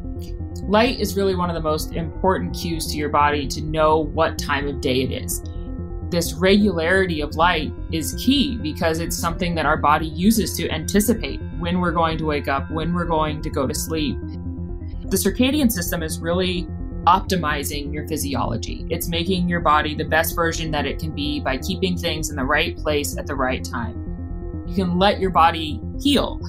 Light 0.64 1.00
is 1.00 1.16
really 1.16 1.36
one 1.36 1.50
of 1.50 1.54
the 1.54 1.62
most 1.62 1.94
important 1.94 2.56
cues 2.56 2.88
to 2.88 2.98
your 2.98 3.10
body 3.10 3.48
to 3.48 3.62
know 3.62 4.00
what 4.00 4.38
time 4.40 4.68
of 4.68 4.82
day 4.82 5.02
it 5.02 5.12
is. 5.12 5.44
This 6.10 6.34
regularity 6.34 7.22
of 7.22 7.36
light 7.36 7.72
is 7.92 8.16
key 8.24 8.58
because 8.58 9.00
it's 9.00 9.18
something 9.18 9.54
that 9.56 9.66
our 9.66 9.78
body 9.78 10.08
uses 10.08 10.56
to 10.58 10.70
anticipate 10.70 11.42
when 11.60 11.82
we're 11.82 11.92
going 11.92 12.18
to 12.20 12.26
wake 12.26 12.48
up, 12.48 12.70
when 12.72 12.94
we're 12.94 13.06
going 13.06 13.42
to 13.42 13.50
go 13.50 13.68
to 13.68 13.74
sleep. 13.74 14.18
The 15.06 15.18
circadian 15.18 15.72
system 15.72 16.02
is 16.02 16.20
really 16.20 16.68
optimizing 17.06 17.94
your 17.94 18.08
physiology. 18.08 18.88
It's 18.90 19.08
making 19.08 19.48
your 19.48 19.60
body 19.60 19.94
the 19.94 20.06
best 20.06 20.36
version 20.36 20.72
that 20.72 20.86
it 20.86 21.00
can 21.00 21.12
be 21.12 21.40
by 21.40 21.58
keeping 21.58 21.98
things 21.98 22.30
in 22.30 22.36
the 22.36 22.44
right 22.44 22.76
place 22.78 23.18
at 23.18 23.28
the 23.28 23.36
right 23.36 23.64
time. 23.64 24.64
You 24.68 24.74
can 24.74 24.98
let 24.98 25.20
your 25.20 25.30
body 25.30 25.80
heal 26.02 26.40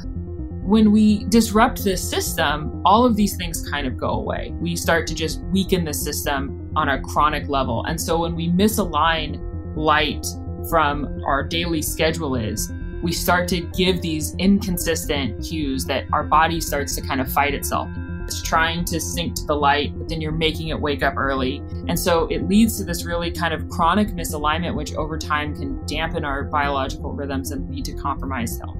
when 0.66 0.90
we 0.90 1.24
disrupt 1.26 1.84
this 1.84 2.02
system, 2.08 2.82
all 2.84 3.06
of 3.06 3.14
these 3.14 3.36
things 3.36 3.68
kind 3.70 3.86
of 3.86 3.96
go 3.96 4.10
away. 4.10 4.52
We 4.60 4.74
start 4.74 5.06
to 5.06 5.14
just 5.14 5.40
weaken 5.52 5.84
the 5.84 5.94
system 5.94 6.72
on 6.74 6.88
a 6.88 7.00
chronic 7.00 7.48
level. 7.48 7.84
And 7.84 8.00
so 8.00 8.18
when 8.18 8.34
we 8.34 8.48
misalign 8.48 9.40
light 9.76 10.26
from 10.68 11.22
our 11.24 11.44
daily 11.44 11.82
schedule 11.82 12.34
is, 12.34 12.72
we 13.00 13.12
start 13.12 13.46
to 13.48 13.60
give 13.76 14.02
these 14.02 14.34
inconsistent 14.38 15.46
cues 15.46 15.84
that 15.84 16.06
our 16.12 16.24
body 16.24 16.60
starts 16.60 16.96
to 16.96 17.00
kind 17.00 17.20
of 17.20 17.30
fight 17.30 17.54
itself. 17.54 17.88
It's 18.24 18.42
trying 18.42 18.84
to 18.86 19.00
sync 19.00 19.36
to 19.36 19.44
the 19.44 19.54
light, 19.54 19.96
but 19.96 20.08
then 20.08 20.20
you're 20.20 20.32
making 20.32 20.68
it 20.68 20.80
wake 20.80 21.04
up 21.04 21.16
early. 21.16 21.58
And 21.86 21.96
so 21.96 22.26
it 22.26 22.48
leads 22.48 22.76
to 22.78 22.84
this 22.84 23.04
really 23.04 23.30
kind 23.30 23.54
of 23.54 23.68
chronic 23.68 24.08
misalignment, 24.08 24.74
which 24.74 24.94
over 24.94 25.16
time 25.16 25.54
can 25.54 25.86
dampen 25.86 26.24
our 26.24 26.42
biological 26.42 27.12
rhythms 27.12 27.52
and 27.52 27.70
lead 27.70 27.84
to 27.84 27.92
compromised 27.92 28.60
health. 28.60 28.76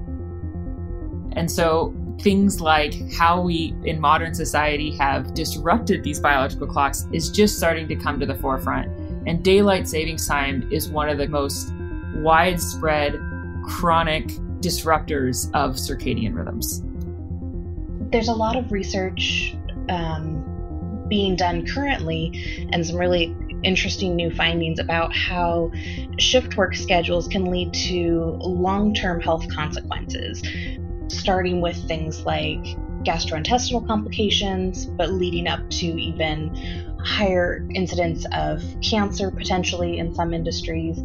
And 1.37 1.51
so 1.51 1.93
things 2.19 2.59
like 2.59 2.95
how 3.13 3.39
we 3.39 3.75
in 3.83 4.01
modern 4.01 4.33
society 4.33 4.97
have 4.97 5.35
disrupted 5.35 6.03
these 6.03 6.19
biological 6.19 6.65
clocks 6.65 7.07
is 7.13 7.29
just 7.29 7.57
starting 7.57 7.87
to 7.89 7.95
come 7.95 8.19
to 8.19 8.25
the 8.25 8.33
forefront. 8.33 8.87
And 9.27 9.43
daylight 9.43 9.87
savings 9.87 10.27
time 10.27 10.67
is 10.71 10.89
one 10.89 11.09
of 11.09 11.19
the 11.19 11.27
most 11.27 11.71
widespread 12.15 13.21
chronic 13.65 14.29
disruptors 14.61 15.51
of 15.53 15.75
circadian 15.75 16.33
rhythms. 16.33 16.81
There's 18.11 18.29
a 18.29 18.33
lot 18.33 18.55
of 18.55 18.71
research 18.71 19.55
um, 19.89 21.05
being 21.07 21.35
done 21.35 21.67
currently 21.67 22.67
and 22.71 22.83
some 22.83 22.95
really 22.95 23.35
interesting 23.63 24.15
new 24.15 24.33
findings 24.33 24.79
about 24.79 25.15
how 25.15 25.71
shift 26.17 26.57
work 26.57 26.73
schedules 26.75 27.27
can 27.27 27.45
lead 27.45 27.73
to 27.73 28.37
long 28.39 28.95
term 28.95 29.19
health 29.19 29.45
consequences 29.53 30.41
starting 31.09 31.61
with 31.61 31.77
things 31.87 32.25
like 32.25 32.63
gastrointestinal 33.03 33.85
complications, 33.87 34.85
but 34.85 35.11
leading 35.11 35.47
up 35.47 35.67
to 35.69 35.85
even 35.85 36.53
higher 37.03 37.65
incidence 37.73 38.25
of 38.33 38.63
cancer 38.81 39.31
potentially 39.31 39.97
in 39.97 40.13
some 40.13 40.33
industries. 40.33 40.97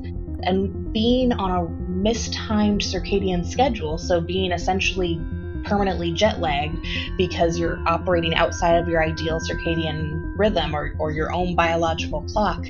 And 0.45 0.93
being 0.93 1.33
on 1.33 1.51
a 1.51 1.69
mistimed 1.89 2.81
circadian 2.81 3.47
schedule, 3.47 3.99
so 3.99 4.21
being 4.21 4.51
essentially 4.51 5.21
permanently 5.65 6.13
jet 6.13 6.41
lagged 6.41 6.77
because 7.17 7.59
you're 7.59 7.81
operating 7.87 8.35
outside 8.35 8.75
of 8.75 8.89
your 8.89 9.03
ideal 9.03 9.39
circadian 9.39 10.33
rhythm 10.37 10.75
or, 10.75 10.97
or 10.99 11.13
your 11.13 11.33
own 11.33 11.55
biological 11.55 12.23
clock, 12.23 12.67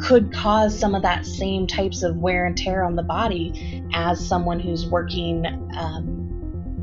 could 0.00 0.32
cause 0.32 0.78
some 0.78 0.94
of 0.94 1.02
that 1.02 1.26
same 1.26 1.66
types 1.66 2.02
of 2.02 2.16
wear 2.16 2.46
and 2.46 2.56
tear 2.56 2.82
on 2.82 2.96
the 2.96 3.02
body 3.02 3.84
as 3.92 4.24
someone 4.24 4.60
who's 4.60 4.86
working 4.86 5.44
um, 5.76 6.17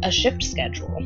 a 0.03 0.11
shift 0.11 0.43
schedule. 0.43 0.97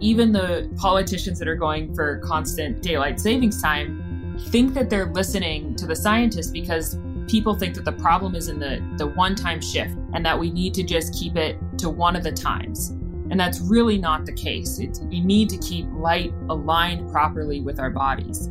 Even 0.00 0.32
the 0.32 0.70
politicians 0.76 1.38
that 1.38 1.48
are 1.48 1.56
going 1.56 1.94
for 1.94 2.18
constant 2.18 2.82
daylight 2.82 3.18
savings 3.18 3.60
time 3.60 4.36
think 4.48 4.74
that 4.74 4.88
they're 4.88 5.12
listening 5.12 5.74
to 5.76 5.86
the 5.86 5.96
scientists 5.96 6.50
because 6.50 6.98
people 7.26 7.54
think 7.54 7.74
that 7.74 7.84
the 7.84 7.92
problem 7.92 8.34
is 8.34 8.48
in 8.48 8.58
the, 8.58 8.82
the 8.96 9.06
one 9.06 9.34
time 9.34 9.60
shift 9.60 9.94
and 10.14 10.24
that 10.24 10.38
we 10.38 10.50
need 10.50 10.72
to 10.74 10.82
just 10.82 11.14
keep 11.14 11.36
it 11.36 11.58
to 11.78 11.90
one 11.90 12.16
of 12.16 12.22
the 12.22 12.32
times. 12.32 12.90
And 13.30 13.38
that's 13.38 13.60
really 13.60 13.98
not 13.98 14.24
the 14.24 14.32
case. 14.32 14.78
It's, 14.78 15.00
we 15.00 15.20
need 15.20 15.50
to 15.50 15.58
keep 15.58 15.86
light 15.92 16.32
aligned 16.48 17.10
properly 17.10 17.60
with 17.60 17.78
our 17.78 17.90
bodies. 17.90 18.46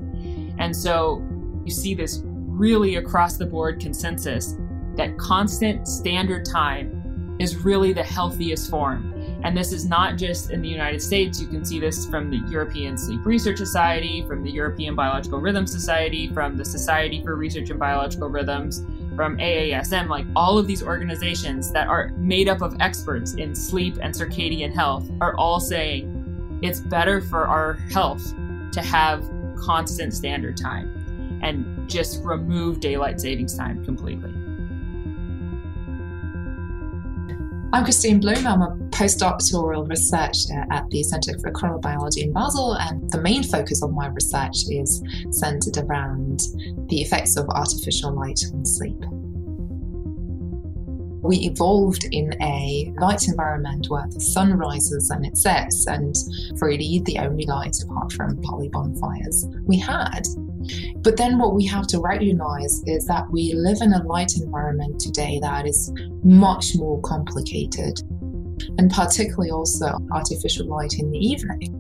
And 0.59 0.75
so 0.75 1.25
you 1.65 1.71
see 1.71 1.95
this 1.95 2.21
really 2.23 2.95
across 2.95 3.37
the 3.37 3.45
board 3.45 3.79
consensus 3.79 4.55
that 4.95 5.17
constant 5.17 5.87
standard 5.87 6.45
time 6.45 6.96
is 7.39 7.57
really 7.57 7.93
the 7.93 8.03
healthiest 8.03 8.69
form. 8.69 9.13
And 9.43 9.55
this 9.55 9.71
is 9.71 9.85
not 9.85 10.17
just 10.17 10.51
in 10.51 10.61
the 10.61 10.67
United 10.67 11.01
States. 11.01 11.39
You 11.39 11.47
can 11.47 11.63
see 11.63 11.79
this 11.79 12.05
from 12.07 12.29
the 12.29 12.37
European 12.49 12.97
Sleep 12.97 13.25
Research 13.25 13.57
Society, 13.57 14.23
from 14.27 14.43
the 14.43 14.49
European 14.49 14.95
Biological 14.95 15.39
Rhythm 15.39 15.67
Society, 15.67 16.27
from 16.33 16.57
the 16.57 16.65
Society 16.65 17.21
for 17.23 17.35
Research 17.35 17.69
in 17.69 17.77
Biological 17.77 18.29
Rhythms, 18.29 18.83
from 19.15 19.37
AASM. 19.37 20.09
Like 20.09 20.25
all 20.35 20.57
of 20.57 20.67
these 20.67 20.81
organizations 20.81 21.71
that 21.71 21.87
are 21.87 22.09
made 22.17 22.49
up 22.49 22.61
of 22.61 22.75
experts 22.79 23.35
in 23.35 23.53
sleep 23.53 23.97
and 24.01 24.13
circadian 24.13 24.73
health 24.73 25.09
are 25.21 25.35
all 25.35 25.59
saying 25.59 26.59
it's 26.63 26.79
better 26.79 27.21
for 27.21 27.45
our 27.45 27.73
health 27.91 28.33
to 28.71 28.81
have 28.81 29.29
constant 29.55 30.13
standard 30.13 30.57
time 30.57 31.39
and 31.43 31.89
just 31.89 32.23
remove 32.23 32.79
daylight 32.79 33.21
savings 33.21 33.55
time 33.55 33.83
completely. 33.85 34.33
I'm 37.73 37.83
Christine 37.83 38.21
Blume. 38.21 38.47
I'm 38.47 38.61
a 38.61 38.69
postdoctoral 38.91 39.89
researcher 39.89 40.65
at 40.71 40.89
the 40.89 41.03
Centre 41.03 41.37
for 41.39 41.51
Chronobiology 41.51 42.23
in 42.23 42.31
Basel, 42.31 42.75
and 42.75 43.09
the 43.11 43.21
main 43.21 43.43
focus 43.43 43.83
of 43.83 43.91
my 43.91 44.07
research 44.07 44.55
is 44.69 45.03
centered 45.31 45.77
around 45.77 46.39
the 46.87 47.01
effects 47.01 47.35
of 47.35 47.49
artificial 47.49 48.13
light 48.13 48.39
on 48.53 48.65
sleep. 48.65 48.97
We 51.21 51.39
evolved 51.39 52.05
in 52.13 52.41
a 52.41 52.93
light 53.01 53.27
environment 53.27 53.87
where 53.89 54.07
the 54.11 54.21
sun 54.21 54.53
rises 54.53 55.09
and 55.09 55.25
it 55.25 55.37
sets, 55.37 55.87
and 55.87 56.15
really 56.61 57.01
the 57.03 57.19
only 57.19 57.45
light 57.47 57.75
apart 57.83 58.13
from 58.13 58.41
poly 58.43 58.69
bonfires 58.69 59.45
we 59.65 59.77
had 59.77 60.25
but 60.97 61.17
then 61.17 61.37
what 61.37 61.55
we 61.55 61.65
have 61.65 61.87
to 61.87 61.99
recognize 61.99 62.81
is 62.85 63.05
that 63.05 63.29
we 63.31 63.53
live 63.53 63.77
in 63.81 63.93
a 63.93 64.03
light 64.03 64.33
environment 64.35 64.99
today 64.99 65.39
that 65.41 65.67
is 65.67 65.91
much 66.23 66.75
more 66.75 67.01
complicated, 67.01 67.99
and 68.77 68.91
particularly 68.91 69.51
also 69.51 69.97
artificial 70.11 70.67
light 70.67 70.93
in 70.99 71.11
the 71.11 71.17
evening. 71.17 71.73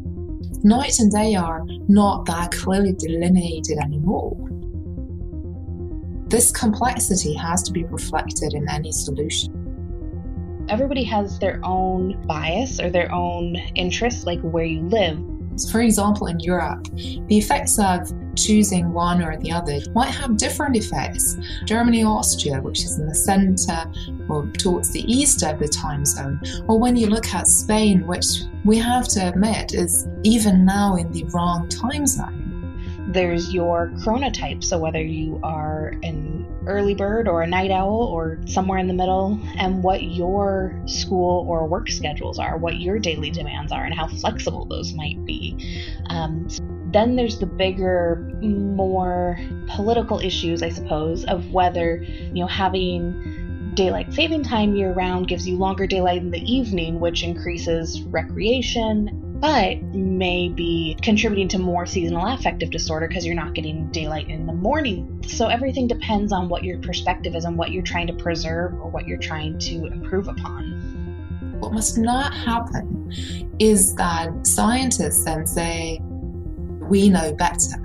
Night 0.63 0.99
and 0.99 1.11
day 1.11 1.35
are 1.35 1.63
not 1.87 2.25
that 2.25 2.51
clearly 2.51 2.93
delineated 2.93 3.77
anymore. 3.77 4.35
This 6.27 6.51
complexity 6.51 7.33
has 7.35 7.63
to 7.63 7.71
be 7.71 7.85
reflected 7.85 8.53
in 8.53 8.67
any 8.69 8.91
solution 8.91 9.67
everybody 10.69 11.03
has 11.03 11.39
their 11.39 11.59
own 11.63 12.21
bias 12.25 12.79
or 12.79 12.89
their 12.89 13.11
own 13.11 13.55
interests, 13.75 14.25
like 14.25 14.41
where 14.41 14.65
you 14.65 14.81
live. 14.81 15.17
For 15.65 15.81
example, 15.81 16.27
in 16.27 16.39
Europe, 16.39 16.87
the 16.95 17.37
effects 17.37 17.79
of 17.79 18.11
choosing 18.35 18.93
one 18.93 19.21
or 19.23 19.35
the 19.37 19.51
other 19.51 19.79
might 19.93 20.11
have 20.11 20.37
different 20.37 20.75
effects. 20.75 21.37
Germany, 21.65 22.03
Austria, 22.03 22.61
which 22.61 22.83
is 22.83 22.99
in 22.99 23.07
the 23.07 23.15
center 23.15 23.91
or 24.29 24.45
towards 24.47 24.91
the 24.91 25.01
east 25.11 25.43
of 25.43 25.59
the 25.59 25.67
time 25.67 26.05
zone, 26.05 26.39
or 26.67 26.79
when 26.79 26.95
you 26.95 27.07
look 27.07 27.33
at 27.33 27.47
Spain, 27.47 28.05
which 28.05 28.25
we 28.63 28.77
have 28.77 29.07
to 29.07 29.29
admit 29.29 29.73
is 29.73 30.07
even 30.23 30.65
now 30.65 30.95
in 30.95 31.11
the 31.11 31.23
wrong 31.33 31.67
time 31.69 32.05
zone. 32.05 32.43
There's 33.09 33.53
your 33.53 33.89
chronotype, 34.03 34.63
so 34.63 34.77
whether 34.77 35.01
you 35.01 35.39
are 35.41 35.93
an 36.03 36.36
early 36.67 36.93
bird 36.93 37.27
or 37.27 37.41
a 37.41 37.47
night 37.47 37.71
owl 37.71 38.09
or 38.13 38.39
somewhere 38.45 38.77
in 38.77 38.87
the 38.87 38.93
middle, 38.93 39.39
and 39.57 39.83
what 39.83 40.03
your 40.03 40.79
school 40.85 41.45
or 41.47 41.67
work 41.67 41.89
schedules 41.89 42.37
are, 42.37 42.57
what 42.57 42.79
your 42.79 42.99
daily 42.99 43.31
demands 43.31 43.71
are, 43.71 43.85
and 43.85 43.93
how 43.93 44.07
flexible 44.07 44.65
those 44.65 44.93
might 44.93 45.23
be. 45.25 45.55
Um, 46.09 46.47
then 46.91 47.15
there's 47.15 47.39
the 47.39 47.45
bigger, 47.45 48.31
more 48.41 49.39
political 49.67 50.19
issues, 50.19 50.63
I 50.63 50.69
suppose, 50.69 51.25
of 51.25 51.51
whether, 51.51 52.03
you 52.03 52.41
know, 52.41 52.47
having 52.47 53.73
daylight 53.73 54.11
saving 54.11 54.43
time 54.43 54.75
year 54.75 54.91
round 54.91 55.27
gives 55.27 55.47
you 55.47 55.55
longer 55.55 55.85
daylight 55.85 56.21
in 56.21 56.31
the 56.31 56.41
evening, 56.51 56.99
which 56.99 57.23
increases 57.23 58.01
recreation 58.03 59.26
but 59.39 59.81
may 59.93 60.49
be 60.49 60.97
contributing 61.01 61.47
to 61.49 61.59
more 61.59 61.85
seasonal 61.85 62.25
affective 62.27 62.71
disorder 62.71 63.07
because 63.07 63.25
you're 63.25 63.35
not 63.35 63.53
getting 63.53 63.87
daylight 63.91 64.27
in 64.29 64.45
the 64.45 64.53
morning. 64.53 65.23
So 65.27 65.47
everything 65.47 65.87
depends 65.87 66.31
on 66.31 66.49
what 66.49 66.63
your 66.63 66.79
perspective 66.79 67.35
is 67.35 67.45
and 67.45 67.57
what 67.57 67.71
you're 67.71 67.83
trying 67.83 68.07
to 68.07 68.13
preserve 68.13 68.73
or 68.73 68.89
what 68.89 69.07
you're 69.07 69.19
trying 69.19 69.59
to 69.59 69.85
improve 69.85 70.27
upon. 70.27 71.57
What 71.59 71.73
must 71.73 71.97
not 71.97 72.33
happen 72.33 73.55
is 73.59 73.95
that 73.95 74.45
scientists 74.45 75.25
then 75.25 75.45
say, 75.45 75.99
we 76.01 77.09
know 77.09 77.33
better, 77.33 77.81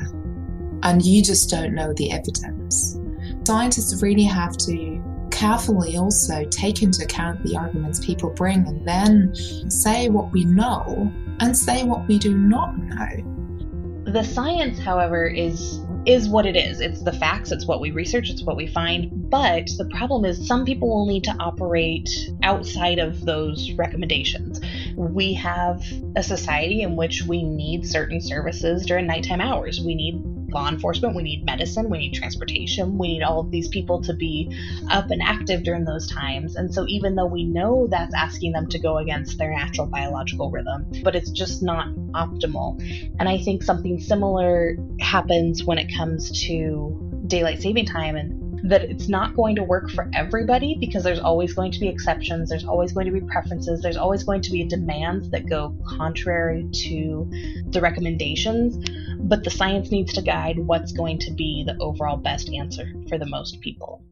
and 0.82 1.04
you 1.04 1.23
just 1.23 1.50
don't 1.50 1.75
know 1.75 1.92
the 1.94 2.12
evidence. 2.12 2.99
Scientists 3.44 4.02
really 4.02 4.25
have 4.25 4.56
to 4.59 5.02
carefully 5.42 5.96
also 5.96 6.44
take 6.50 6.82
into 6.82 7.02
account 7.02 7.42
the 7.42 7.56
arguments 7.56 7.99
people 8.06 8.30
bring 8.30 8.64
and 8.68 8.87
then 8.87 9.34
say 9.68 10.08
what 10.08 10.30
we 10.30 10.44
know 10.44 11.11
and 11.40 11.56
say 11.56 11.82
what 11.82 12.06
we 12.06 12.16
do 12.16 12.38
not 12.38 12.78
know. 12.78 14.04
The 14.04 14.22
science, 14.22 14.78
however, 14.78 15.26
is 15.26 15.80
is 16.06 16.28
what 16.28 16.46
it 16.46 16.56
is. 16.56 16.80
It's 16.80 17.02
the 17.02 17.12
facts, 17.12 17.52
it's 17.52 17.66
what 17.66 17.80
we 17.80 17.90
research, 17.90 18.30
it's 18.30 18.42
what 18.42 18.56
we 18.56 18.66
find. 18.66 19.08
But 19.30 19.68
the 19.78 19.88
problem 19.96 20.25
is, 20.25 20.46
some 20.46 20.64
people 20.64 20.88
will 20.88 21.06
need 21.06 21.25
to 21.25 21.34
operate 21.38 22.11
outside 22.42 22.99
of 22.99 23.25
those 23.25 23.72
recommendations. 23.72 24.61
We 24.96 25.32
have 25.34 25.82
a 26.16 26.22
society 26.22 26.82
in 26.82 26.96
which 26.96 27.22
we 27.22 27.42
need 27.42 27.87
certain 27.87 28.20
services 28.20 28.84
during 28.87 29.06
nighttime 29.06 29.40
hours. 29.40 29.80
We 29.80 29.94
need 29.94 30.22
law 30.52 30.68
enforcement, 30.68 31.14
we 31.14 31.23
need 31.23 31.44
medicine, 31.44 31.90
we 31.90 31.99
need 31.99 32.14
transportation, 32.14 32.99
we 32.99 33.09
need 33.09 33.23
all 33.23 33.40
of 33.40 33.50
these 33.50 33.68
people 33.68 34.02
to 34.02 34.14
be 34.14 34.56
up 34.90 35.11
and 35.11 35.23
active 35.23 35.62
during 35.62 35.85
those 35.85 36.11
times. 36.11 36.56
And 36.56 36.73
so, 36.73 36.87
even 36.88 37.14
though 37.14 37.26
we 37.26 37.44
know 37.44 37.87
that's 37.90 38.14
asking 38.14 38.52
them 38.52 38.68
to 38.68 38.78
go 38.78 38.99
against 38.99 39.38
their 39.38 39.50
natural 39.50 39.87
biological 39.87 40.50
rhythm, 40.50 40.87
but 41.02 41.14
it's 41.14 41.30
just 41.30 41.62
not 41.62 41.88
optimal. 42.12 42.80
And 43.18 43.28
I 43.28 43.38
think 43.38 43.62
something 43.62 44.00
similar 44.00 44.76
happens 45.00 45.64
when 45.64 45.78
it 45.78 45.92
comes 45.94 46.47
to 46.47 47.23
daylight 47.26 47.62
saving 47.62 47.87
time 47.87 48.16
and 48.16 48.41
that 48.64 48.83
it's 48.83 49.09
not 49.09 49.35
going 49.35 49.57
to 49.57 49.62
work 49.62 49.90
for 49.90 50.09
everybody 50.14 50.76
because 50.78 51.02
there's 51.02 51.19
always 51.19 51.52
going 51.52 51.73
to 51.73 51.81
be 51.81 51.88
exceptions, 51.88 52.49
there's 52.49 52.64
always 52.64 52.92
going 52.92 53.07
to 53.07 53.12
be 53.12 53.21
preferences, 53.21 53.81
there's 53.83 53.97
always 53.97 54.23
going 54.23 54.42
to 54.42 54.50
be 54.50 54.64
demands 54.64 55.31
that 55.31 55.49
go 55.49 55.75
contrary 55.87 56.69
to 56.73 57.28
the 57.69 57.81
recommendations 57.81 58.76
but 59.23 59.45
the 59.45 59.50
science 59.50 59.90
needs 59.90 60.12
to 60.12 60.23
guide 60.23 60.59
what's 60.59 60.92
going 60.92 61.19
to 61.19 61.31
be 61.33 61.64
the 61.64 61.76
overall 61.78 62.16
best 62.16 62.50
answer 62.50 62.92
for 63.09 63.19
the 63.19 63.26
most 63.26 63.61
people. 63.61 64.02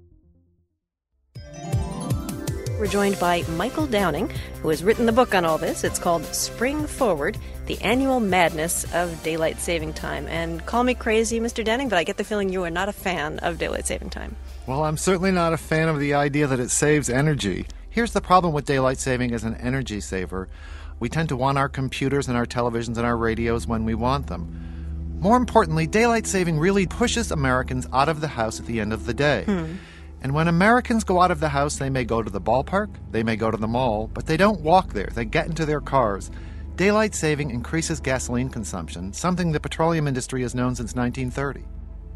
We're 2.81 2.87
joined 2.87 3.21
by 3.21 3.43
Michael 3.43 3.87
Downing, 3.87 4.31
who 4.63 4.71
has 4.71 4.83
written 4.83 5.05
the 5.05 5.13
book 5.13 5.35
on 5.35 5.45
all 5.45 5.59
this. 5.59 5.85
It's 5.85 5.99
called 5.99 6.25
Spring 6.35 6.87
Forward 6.87 7.37
The 7.67 7.79
Annual 7.83 8.21
Madness 8.21 8.87
of 8.95 9.23
Daylight 9.23 9.61
Saving 9.61 9.93
Time. 9.93 10.27
And 10.29 10.65
call 10.65 10.83
me 10.83 10.95
crazy, 10.95 11.41
Mr. 11.41 11.63
Downing, 11.63 11.91
but 11.91 11.99
I 11.99 12.05
get 12.05 12.17
the 12.17 12.25
feeling 12.25 12.49
you 12.49 12.65
are 12.65 12.71
not 12.71 12.89
a 12.89 12.95
fan 12.95 13.39
of 13.41 13.59
daylight 13.59 13.87
saving 13.87 14.09
time. 14.09 14.35
Well, 14.67 14.83
I'm 14.83 14.97
certainly 14.97 15.31
not 15.31 15.53
a 15.53 15.59
fan 15.59 15.91
of 15.91 16.01
the 16.01 16.15
idea 16.15 16.47
that 16.47 16.59
it 16.59 16.71
saves 16.71 17.11
energy. 17.11 17.67
Here's 17.91 18.15
the 18.15 18.23
problem 18.23 18.55
with 18.55 18.65
daylight 18.65 18.97
saving 18.97 19.35
as 19.35 19.45
an 19.45 19.57
energy 19.57 20.01
saver 20.01 20.49
we 21.01 21.11
tend 21.11 21.29
to 21.29 21.37
want 21.37 21.59
our 21.59 21.69
computers 21.69 22.29
and 22.29 22.37
our 22.37 22.47
televisions 22.47 22.97
and 22.97 23.05
our 23.05 23.17
radios 23.17 23.67
when 23.67 23.85
we 23.85 23.95
want 23.95 24.29
them. 24.29 25.19
More 25.21 25.37
importantly, 25.37 25.87
daylight 25.87 26.27
saving 26.27 26.59
really 26.59 26.87
pushes 26.87 27.31
Americans 27.31 27.87
out 27.93 28.09
of 28.09 28.23
the 28.23 28.29
house 28.29 28.59
at 28.59 28.65
the 28.65 28.81
end 28.81 28.95
of 28.95 29.05
the 29.05 29.13
day. 29.13 29.45
Hmm. 29.45 29.75
And 30.23 30.35
when 30.35 30.49
Americans 30.49 31.05
go 31.05 31.21
out 31.21 31.31
of 31.31 31.41
the 31.41 31.49
house, 31.49 31.77
they 31.77 31.91
may 31.91 32.05
go 32.05 32.23
to 32.23 32.31
the 32.31 32.41
ballpark, 32.41 32.91
they 33.11 33.23
may 33.23 33.37
go 33.37 33.51
to 33.51 33.57
the 33.57 33.69
mall, 33.69 34.11
but 34.13 34.27
they 34.27 34.37
don't 34.37 34.61
walk 34.61 34.93
there. 34.93 35.09
They 35.15 35.25
get 35.25 35.47
into 35.47 35.65
their 35.65 35.81
cars. 35.81 36.31
Daylight 36.77 37.15
saving 37.15 37.51
increases 37.51 38.01
gasoline 38.01 38.49
consumption, 38.49 39.13
something 39.13 39.53
the 39.53 39.61
petroleum 39.61 40.07
industry 40.07 40.43
has 40.43 40.55
known 40.55 40.75
since 40.75 40.95
1930. 40.95 41.67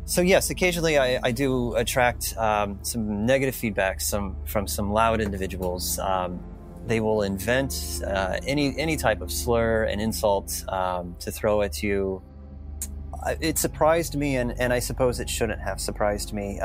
So 0.07 0.21
yes, 0.21 0.51
occasionally 0.51 0.99
I, 0.99 1.19
I 1.23 1.31
do 1.33 1.75
attract 1.77 2.37
um, 2.37 2.79
some 2.83 3.25
negative 3.25 3.55
feedback 3.55 4.01
some, 4.01 4.37
from 4.45 4.67
some 4.67 4.93
loud 4.93 5.21
individuals. 5.21 5.99
Um, 5.99 6.43
they 6.87 7.01
will 7.01 7.23
invent 7.23 8.03
uh, 8.07 8.39
any 8.47 8.79
any 8.79 8.99
type 8.99 9.23
of 9.23 9.33
slur 9.33 9.85
and 9.85 10.03
insult 10.03 10.63
um, 10.69 11.17
to 11.21 11.31
throw 11.31 11.63
at 11.63 11.83
you 11.83 12.23
it 13.41 13.59
surprised 13.59 14.17
me, 14.17 14.37
and, 14.37 14.59
and 14.61 14.73
I 14.73 14.79
suppose 14.79 15.21
it 15.21 15.31
shouldn't 15.31 15.61
have 15.61 15.81
surprised 15.81 16.33
me. 16.33 16.61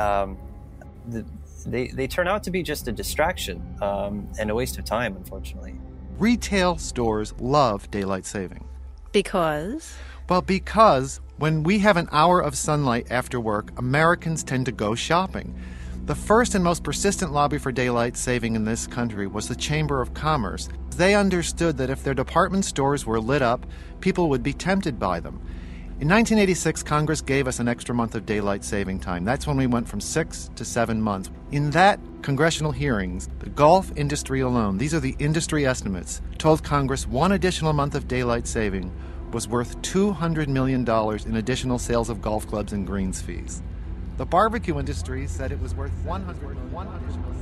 The, 1.07 1.25
they, 1.65 1.88
they 1.88 2.07
turn 2.07 2.27
out 2.27 2.43
to 2.43 2.51
be 2.51 2.63
just 2.63 2.88
a 2.88 2.91
distraction 2.91 3.63
um, 3.81 4.27
and 4.39 4.49
a 4.49 4.55
waste 4.55 4.77
of 4.77 4.85
time, 4.85 5.15
unfortunately. 5.15 5.75
Retail 6.17 6.77
stores 6.77 7.33
love 7.39 7.89
daylight 7.91 8.25
saving. 8.25 8.65
Because? 9.12 9.95
Well, 10.27 10.41
because 10.41 11.19
when 11.38 11.63
we 11.63 11.79
have 11.79 11.97
an 11.97 12.09
hour 12.12 12.41
of 12.41 12.55
sunlight 12.55 13.07
after 13.09 13.39
work, 13.39 13.71
Americans 13.79 14.43
tend 14.43 14.65
to 14.65 14.71
go 14.71 14.93
shopping. 14.93 15.55
The 16.05 16.15
first 16.15 16.55
and 16.55 16.63
most 16.63 16.83
persistent 16.83 17.31
lobby 17.31 17.57
for 17.57 17.71
daylight 17.71 18.17
saving 18.17 18.55
in 18.55 18.65
this 18.65 18.88
country 18.88 19.27
was 19.27 19.47
the 19.47 19.55
Chamber 19.55 20.01
of 20.01 20.13
Commerce. 20.13 20.67
They 20.97 21.15
understood 21.15 21.77
that 21.77 21.89
if 21.89 22.03
their 22.03 22.13
department 22.13 22.65
stores 22.65 23.05
were 23.05 23.21
lit 23.21 23.41
up, 23.41 23.65
people 24.01 24.27
would 24.29 24.43
be 24.43 24.53
tempted 24.53 24.99
by 24.99 25.19
them. 25.19 25.39
In 26.01 26.07
1986, 26.07 26.81
Congress 26.83 27.19
gave 27.19 27.45
us 27.45 27.59
an 27.59 27.67
extra 27.67 27.93
month 27.93 28.15
of 28.15 28.25
daylight 28.25 28.63
saving 28.63 28.99
time. 28.99 29.25
That's 29.25 29.45
when 29.45 29.57
we 29.57 29.67
went 29.67 29.85
from 29.85 29.99
six 29.99 30.49
to 30.55 30.63
seven 30.63 31.01
months. 31.01 31.29
In 31.51 31.71
that 31.71 31.99
congressional 32.21 32.71
hearings, 32.71 33.27
the 33.39 33.49
golf 33.49 33.91
industry 33.97 34.39
alone, 34.39 34.77
these 34.77 34.93
are 34.93 35.01
the 35.01 35.17
industry 35.19 35.65
estimates, 35.65 36.21
told 36.38 36.63
Congress 36.63 37.05
one 37.05 37.33
additional 37.33 37.73
month 37.73 37.95
of 37.95 38.07
daylight 38.07 38.47
saving 38.47 38.93
was 39.33 39.49
worth 39.49 39.81
$200 39.81 40.47
million 40.47 40.88
in 41.27 41.35
additional 41.35 41.77
sales 41.77 42.09
of 42.09 42.21
golf 42.21 42.47
clubs 42.47 42.71
and 42.71 42.88
greens 42.88 43.21
fees. 43.21 43.62
The 44.15 44.25
barbecue 44.25 44.79
industry 44.79 45.27
said 45.27 45.51
it 45.51 45.59
was 45.59 45.75
worth 45.75 45.91
100 46.05 46.41
million. 46.41 46.71
100 46.71 47.38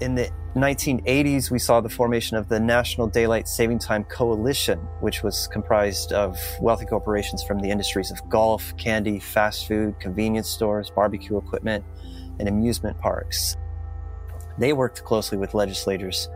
in 0.00 0.14
the 0.14 0.30
1980s, 0.54 1.50
we 1.50 1.58
saw 1.58 1.80
the 1.80 1.88
formation 1.88 2.36
of 2.36 2.48
the 2.48 2.58
National 2.60 3.06
Daylight 3.06 3.48
Saving 3.48 3.78
Time 3.78 4.04
Coalition, 4.04 4.78
which 5.00 5.22
was 5.22 5.48
comprised 5.48 6.12
of 6.12 6.38
wealthy 6.60 6.86
corporations 6.86 7.42
from 7.42 7.58
the 7.58 7.70
industries 7.70 8.10
of 8.10 8.20
golf, 8.28 8.76
candy, 8.76 9.18
fast 9.18 9.66
food, 9.66 9.98
convenience 9.98 10.48
stores, 10.48 10.90
barbecue 10.90 11.36
equipment, 11.36 11.84
and 12.38 12.48
amusement 12.48 12.98
parks. 12.98 13.56
They 14.58 14.72
worked 14.72 15.04
closely 15.04 15.38
with 15.38 15.54
legislators. 15.54 16.28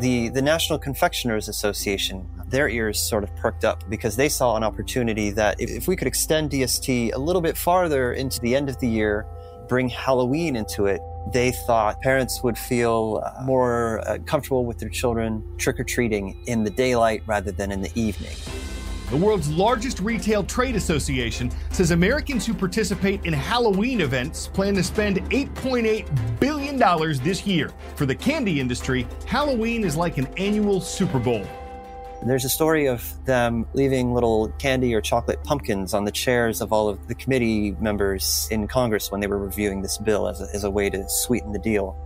The, 0.00 0.28
the 0.30 0.42
National 0.42 0.78
Confectioners 0.78 1.48
Association, 1.48 2.28
their 2.46 2.68
ears 2.68 3.00
sort 3.00 3.22
of 3.22 3.34
perked 3.36 3.64
up 3.64 3.88
because 3.90 4.16
they 4.16 4.28
saw 4.28 4.56
an 4.56 4.64
opportunity 4.64 5.30
that 5.30 5.60
if, 5.60 5.70
if 5.70 5.88
we 5.88 5.94
could 5.94 6.08
extend 6.08 6.50
DST 6.50 7.12
a 7.12 7.18
little 7.18 7.42
bit 7.42 7.56
farther 7.56 8.12
into 8.12 8.40
the 8.40 8.56
end 8.56 8.68
of 8.68 8.78
the 8.78 8.88
year, 8.88 9.26
bring 9.68 9.88
Halloween 9.88 10.56
into 10.56 10.86
it, 10.86 11.00
they 11.32 11.52
thought 11.52 12.00
parents 12.00 12.42
would 12.42 12.58
feel 12.58 13.22
uh, 13.24 13.42
more 13.42 14.00
uh, 14.08 14.18
comfortable 14.26 14.64
with 14.64 14.78
their 14.78 14.88
children 14.88 15.44
trick 15.58 15.78
or 15.78 15.84
treating 15.84 16.42
in 16.46 16.64
the 16.64 16.70
daylight 16.70 17.22
rather 17.26 17.52
than 17.52 17.70
in 17.70 17.80
the 17.82 17.90
evening. 17.94 18.34
The 19.10 19.16
world's 19.16 19.50
largest 19.50 19.98
retail 19.98 20.44
trade 20.44 20.76
association 20.76 21.50
says 21.70 21.90
Americans 21.90 22.46
who 22.46 22.54
participate 22.54 23.24
in 23.24 23.32
Halloween 23.32 24.00
events 24.00 24.46
plan 24.46 24.74
to 24.76 24.84
spend 24.84 25.16
$8.8 25.30 26.38
billion 26.38 26.78
this 27.22 27.44
year. 27.44 27.72
For 27.96 28.06
the 28.06 28.14
candy 28.14 28.60
industry, 28.60 29.08
Halloween 29.26 29.82
is 29.82 29.96
like 29.96 30.16
an 30.18 30.28
annual 30.36 30.80
Super 30.80 31.18
Bowl. 31.18 31.44
There's 32.22 32.44
a 32.44 32.50
story 32.50 32.86
of 32.86 33.24
them 33.24 33.66
leaving 33.72 34.12
little 34.12 34.48
candy 34.58 34.94
or 34.94 35.00
chocolate 35.00 35.42
pumpkins 35.42 35.94
on 35.94 36.04
the 36.04 36.12
chairs 36.12 36.60
of 36.60 36.70
all 36.70 36.86
of 36.86 37.08
the 37.08 37.14
committee 37.14 37.72
members 37.80 38.46
in 38.50 38.68
Congress 38.68 39.10
when 39.10 39.22
they 39.22 39.26
were 39.26 39.38
reviewing 39.38 39.80
this 39.80 39.96
bill 39.96 40.28
as 40.28 40.42
a, 40.42 40.48
as 40.54 40.64
a 40.64 40.70
way 40.70 40.90
to 40.90 41.02
sweeten 41.08 41.52
the 41.52 41.58
deal. 41.58 41.96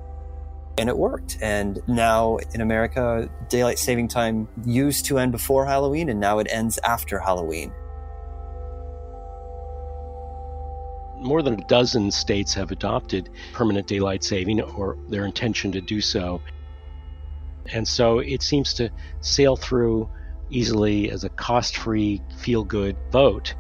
And 0.78 0.88
it 0.88 0.96
worked. 0.96 1.38
And 1.42 1.82
now 1.88 2.36
in 2.54 2.60
America, 2.60 3.28
daylight 3.48 3.80
saving 3.80 4.06
time 4.06 4.46
used 4.64 5.06
to 5.06 5.18
end 5.18 5.32
before 5.32 5.66
Halloween, 5.66 6.08
and 6.08 6.20
now 6.20 6.38
it 6.38 6.46
ends 6.48 6.78
after 6.84 7.18
Halloween. 7.18 7.72
More 11.16 11.42
than 11.42 11.54
a 11.54 11.64
dozen 11.66 12.12
states 12.12 12.54
have 12.54 12.70
adopted 12.70 13.30
permanent 13.52 13.88
daylight 13.88 14.22
saving 14.22 14.60
or 14.60 14.96
their 15.08 15.24
intention 15.24 15.72
to 15.72 15.80
do 15.80 16.00
so. 16.00 16.40
And 17.72 17.86
so 17.86 18.18
it 18.18 18.42
seems 18.42 18.74
to 18.74 18.90
sail 19.20 19.56
through 19.56 20.10
easily 20.50 21.10
as 21.10 21.24
a 21.24 21.28
cost 21.30 21.76
free, 21.76 22.22
feel 22.36 22.64
good 22.64 22.96
vote. 23.10 23.54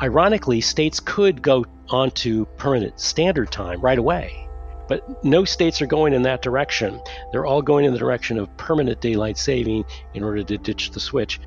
Ironically, 0.00 0.60
states 0.60 1.00
could 1.00 1.42
go 1.42 1.64
onto 1.88 2.46
permanent 2.56 2.98
standard 2.98 3.52
time 3.52 3.80
right 3.80 3.98
away. 3.98 4.48
But 4.88 5.24
no 5.24 5.44
states 5.44 5.80
are 5.82 5.86
going 5.86 6.14
in 6.14 6.22
that 6.22 6.42
direction. 6.42 7.00
They're 7.30 7.46
all 7.46 7.62
going 7.62 7.84
in 7.84 7.92
the 7.92 7.98
direction 7.98 8.38
of 8.38 8.56
permanent 8.56 9.00
daylight 9.00 9.38
saving 9.38 9.84
in 10.14 10.24
order 10.24 10.42
to 10.42 10.58
ditch 10.58 10.90
the 10.90 11.00
switch. 11.00 11.38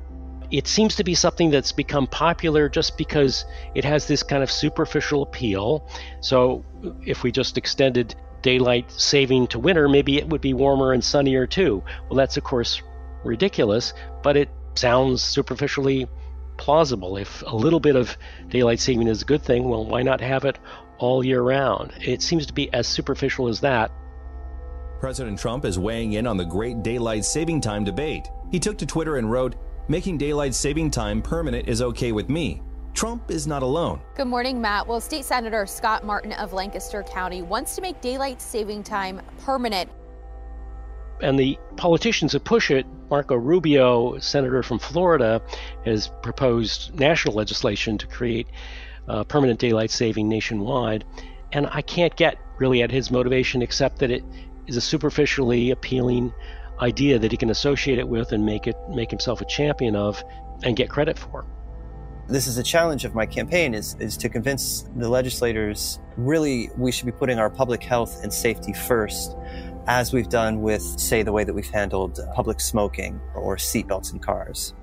It 0.50 0.66
seems 0.66 0.94
to 0.96 1.04
be 1.04 1.14
something 1.14 1.50
that's 1.50 1.72
become 1.72 2.06
popular 2.06 2.68
just 2.68 2.96
because 2.96 3.44
it 3.74 3.84
has 3.84 4.06
this 4.06 4.22
kind 4.22 4.42
of 4.42 4.50
superficial 4.50 5.22
appeal. 5.22 5.86
So 6.20 6.64
if 7.04 7.22
we 7.22 7.32
just 7.32 7.58
extended 7.58 8.14
daylight 8.44 8.92
saving 8.92 9.48
to 9.48 9.58
winter, 9.58 9.88
maybe 9.88 10.18
it 10.18 10.28
would 10.28 10.42
be 10.42 10.52
warmer 10.52 10.92
and 10.92 11.02
sunnier 11.02 11.46
too. 11.46 11.82
Well, 12.08 12.16
that's 12.16 12.36
of 12.36 12.44
course 12.44 12.82
ridiculous, 13.24 13.94
but 14.22 14.36
it 14.36 14.50
sounds 14.74 15.22
superficially 15.22 16.06
plausible. 16.58 17.16
If 17.16 17.42
a 17.46 17.56
little 17.56 17.80
bit 17.80 17.96
of 17.96 18.16
daylight 18.48 18.80
saving 18.80 19.08
is 19.08 19.22
a 19.22 19.24
good 19.24 19.42
thing, 19.42 19.64
well, 19.68 19.84
why 19.86 20.02
not 20.02 20.20
have 20.20 20.44
it 20.44 20.58
all 20.98 21.24
year 21.24 21.40
round? 21.40 21.92
It 22.02 22.20
seems 22.20 22.46
to 22.46 22.52
be 22.52 22.72
as 22.72 22.86
superficial 22.86 23.48
as 23.48 23.60
that. 23.60 23.90
President 25.00 25.38
Trump 25.38 25.64
is 25.64 25.78
weighing 25.78 26.12
in 26.12 26.26
on 26.26 26.36
the 26.36 26.44
great 26.44 26.82
daylight 26.82 27.24
saving 27.24 27.62
time 27.62 27.82
debate. 27.82 28.28
He 28.50 28.60
took 28.60 28.76
to 28.78 28.86
Twitter 28.86 29.16
and 29.16 29.30
wrote, 29.30 29.56
Making 29.88 30.18
daylight 30.18 30.54
saving 30.54 30.90
time 30.90 31.22
permanent 31.22 31.66
is 31.66 31.80
okay 31.80 32.12
with 32.12 32.28
me. 32.28 32.62
Trump 32.94 33.28
is 33.30 33.46
not 33.46 33.62
alone. 33.62 34.00
Good 34.14 34.28
morning, 34.28 34.60
Matt. 34.60 34.86
Well, 34.86 35.00
State 35.00 35.24
Senator 35.24 35.66
Scott 35.66 36.04
Martin 36.04 36.32
of 36.32 36.52
Lancaster 36.52 37.02
County 37.02 37.42
wants 37.42 37.74
to 37.74 37.82
make 37.82 38.00
daylight 38.00 38.40
saving 38.40 38.84
time 38.84 39.20
permanent. 39.44 39.90
And 41.20 41.38
the 41.38 41.58
politicians 41.76 42.32
that 42.32 42.44
push 42.44 42.70
it, 42.70 42.86
Marco 43.10 43.34
Rubio, 43.34 44.18
senator 44.18 44.62
from 44.62 44.78
Florida, 44.78 45.42
has 45.84 46.08
proposed 46.22 46.98
national 46.98 47.34
legislation 47.34 47.98
to 47.98 48.06
create 48.06 48.46
uh, 49.08 49.24
permanent 49.24 49.58
daylight 49.58 49.90
saving 49.90 50.28
nationwide. 50.28 51.04
And 51.52 51.68
I 51.70 51.82
can't 51.82 52.14
get 52.16 52.38
really 52.58 52.82
at 52.82 52.90
his 52.90 53.10
motivation 53.10 53.60
except 53.60 53.98
that 53.98 54.10
it 54.10 54.24
is 54.66 54.76
a 54.76 54.80
superficially 54.80 55.72
appealing 55.72 56.32
idea 56.80 57.18
that 57.18 57.30
he 57.30 57.36
can 57.36 57.50
associate 57.50 57.98
it 57.98 58.08
with 58.08 58.32
and 58.32 58.44
make 58.46 58.66
it 58.66 58.76
make 58.88 59.10
himself 59.10 59.40
a 59.40 59.44
champion 59.44 59.94
of 59.94 60.22
and 60.62 60.76
get 60.76 60.90
credit 60.90 61.18
for 61.18 61.44
this 62.28 62.46
is 62.46 62.56
a 62.56 62.62
challenge 62.62 63.04
of 63.04 63.14
my 63.14 63.26
campaign 63.26 63.74
is, 63.74 63.96
is 64.00 64.16
to 64.16 64.28
convince 64.28 64.88
the 64.96 65.08
legislators 65.08 65.98
really 66.16 66.70
we 66.76 66.90
should 66.90 67.06
be 67.06 67.12
putting 67.12 67.38
our 67.38 67.50
public 67.50 67.82
health 67.82 68.22
and 68.22 68.32
safety 68.32 68.72
first 68.72 69.36
as 69.86 70.12
we've 70.12 70.30
done 70.30 70.62
with 70.62 70.82
say 70.98 71.22
the 71.22 71.32
way 71.32 71.44
that 71.44 71.52
we've 71.52 71.68
handled 71.68 72.20
public 72.34 72.60
smoking 72.60 73.20
or 73.34 73.56
seatbelts 73.56 74.12
in 74.12 74.18
cars 74.18 74.74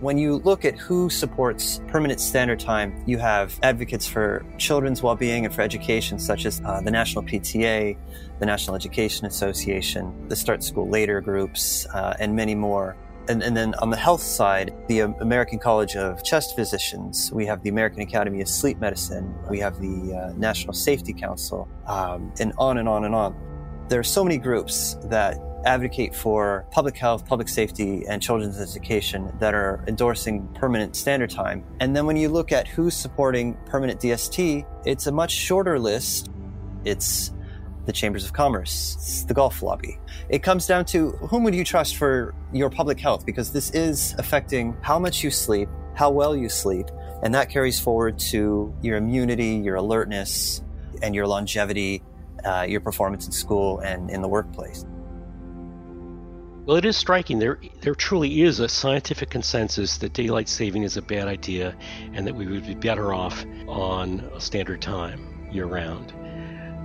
when 0.00 0.18
you 0.18 0.36
look 0.38 0.64
at 0.64 0.76
who 0.76 1.08
supports 1.08 1.80
permanent 1.86 2.20
standard 2.20 2.60
time, 2.60 3.02
you 3.06 3.16
have 3.16 3.58
advocates 3.62 4.06
for 4.06 4.44
children's 4.58 5.02
well-being 5.02 5.46
and 5.46 5.54
for 5.54 5.62
education, 5.62 6.18
such 6.18 6.44
as 6.44 6.60
uh, 6.64 6.80
the 6.82 6.90
National 6.90 7.24
PTA, 7.24 7.96
the 8.38 8.44
National 8.44 8.76
Education 8.76 9.26
Association, 9.26 10.28
the 10.28 10.36
Start 10.36 10.62
School 10.62 10.90
Later 10.90 11.22
groups, 11.22 11.86
uh, 11.94 12.14
and 12.18 12.34
many 12.36 12.54
more. 12.54 12.96
And, 13.28 13.42
and, 13.42 13.56
then 13.56 13.74
on 13.76 13.90
the 13.90 13.96
health 13.96 14.22
side, 14.22 14.74
the 14.88 15.00
American 15.00 15.58
College 15.58 15.96
of 15.96 16.22
Chest 16.22 16.54
Physicians, 16.54 17.32
we 17.32 17.46
have 17.46 17.62
the 17.62 17.70
American 17.70 18.02
Academy 18.02 18.42
of 18.42 18.48
Sleep 18.48 18.78
Medicine, 18.78 19.34
we 19.48 19.58
have 19.60 19.80
the 19.80 20.14
uh, 20.14 20.32
National 20.36 20.74
Safety 20.74 21.14
Council, 21.14 21.68
um, 21.86 22.32
and 22.38 22.52
on 22.58 22.78
and 22.78 22.88
on 22.88 23.04
and 23.04 23.14
on. 23.14 23.34
There 23.88 23.98
are 23.98 24.04
so 24.04 24.24
many 24.24 24.36
groups 24.36 24.96
that 25.04 25.38
advocate 25.64 26.14
for 26.14 26.66
public 26.70 26.96
health, 26.96 27.24
public 27.26 27.48
safety, 27.48 28.04
and 28.06 28.22
children's 28.22 28.60
education 28.60 29.32
that 29.40 29.54
are 29.54 29.82
endorsing 29.88 30.46
permanent 30.54 30.94
standard 30.94 31.30
time. 31.30 31.64
And 31.80 31.96
then 31.96 32.06
when 32.06 32.16
you 32.16 32.28
look 32.28 32.52
at 32.52 32.68
who's 32.68 32.94
supporting 32.94 33.54
permanent 33.66 34.00
DST, 34.00 34.66
it's 34.84 35.06
a 35.06 35.12
much 35.12 35.32
shorter 35.32 35.78
list. 35.78 36.28
It's 36.84 37.32
the 37.86 37.92
chambers 37.92 38.24
of 38.24 38.32
commerce, 38.32 39.24
the 39.28 39.34
golf 39.34 39.62
lobby. 39.62 39.98
It 40.28 40.42
comes 40.42 40.66
down 40.66 40.84
to 40.86 41.10
whom 41.12 41.44
would 41.44 41.54
you 41.54 41.64
trust 41.64 41.96
for 41.96 42.34
your 42.52 42.70
public 42.70 42.98
health 42.98 43.26
because 43.26 43.52
this 43.52 43.70
is 43.70 44.14
affecting 44.18 44.76
how 44.80 44.98
much 44.98 45.22
you 45.22 45.30
sleep, 45.30 45.68
how 45.94 46.10
well 46.10 46.36
you 46.36 46.48
sleep, 46.48 46.86
and 47.22 47.34
that 47.34 47.50
carries 47.50 47.78
forward 47.78 48.18
to 48.18 48.74
your 48.82 48.96
immunity, 48.96 49.56
your 49.56 49.76
alertness, 49.76 50.62
and 51.02 51.14
your 51.14 51.26
longevity, 51.26 52.02
uh, 52.44 52.66
your 52.68 52.80
performance 52.80 53.26
in 53.26 53.32
school 53.32 53.78
and 53.80 54.10
in 54.10 54.22
the 54.22 54.28
workplace. 54.28 54.84
Well, 56.66 56.78
it 56.78 56.86
is 56.86 56.96
striking. 56.96 57.38
There, 57.38 57.60
there 57.82 57.94
truly 57.94 58.40
is 58.40 58.58
a 58.58 58.68
scientific 58.70 59.28
consensus 59.28 59.98
that 59.98 60.14
daylight 60.14 60.48
saving 60.48 60.82
is 60.82 60.96
a 60.96 61.02
bad 61.02 61.28
idea, 61.28 61.76
and 62.14 62.26
that 62.26 62.34
we 62.34 62.46
would 62.46 62.66
be 62.66 62.74
better 62.74 63.12
off 63.12 63.44
on 63.68 64.30
standard 64.38 64.80
time 64.80 65.48
year 65.52 65.66
round. 65.66 66.14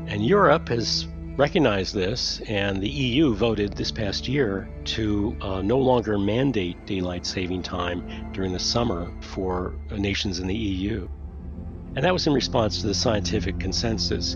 And 0.10 0.26
Europe 0.26 0.70
has 0.70 1.08
recognized 1.36 1.94
this, 1.94 2.42
and 2.48 2.82
the 2.82 2.90
EU 2.90 3.36
voted 3.36 3.74
this 3.74 3.92
past 3.92 4.28
year 4.28 4.68
to 4.86 5.38
uh, 5.40 5.62
no 5.62 5.78
longer 5.78 6.18
mandate 6.18 6.84
daylight 6.88 7.28
saving 7.28 7.62
time 7.62 8.32
during 8.34 8.52
the 8.52 8.60
summer 8.60 9.12
for 9.22 9.76
nations 9.92 10.40
in 10.40 10.48
the 10.48 10.56
EU. 10.56 11.08
And 11.96 12.04
that 12.04 12.12
was 12.12 12.26
in 12.26 12.34
response 12.34 12.82
to 12.82 12.88
the 12.88 12.94
scientific 12.96 13.60
consensus. 13.60 14.34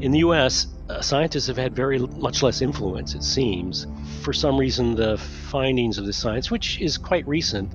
In 0.00 0.10
the 0.10 0.18
US, 0.18 0.66
uh, 0.88 1.00
scientists 1.00 1.46
have 1.46 1.56
had 1.56 1.72
very 1.72 2.00
much 2.00 2.42
less 2.42 2.60
influence, 2.60 3.14
it 3.14 3.22
seems. 3.22 3.86
For 4.22 4.32
some 4.32 4.58
reason, 4.58 4.96
the 4.96 5.18
findings 5.18 5.98
of 5.98 6.06
the 6.06 6.12
science, 6.12 6.50
which 6.50 6.80
is 6.80 6.98
quite 6.98 7.26
recent, 7.28 7.72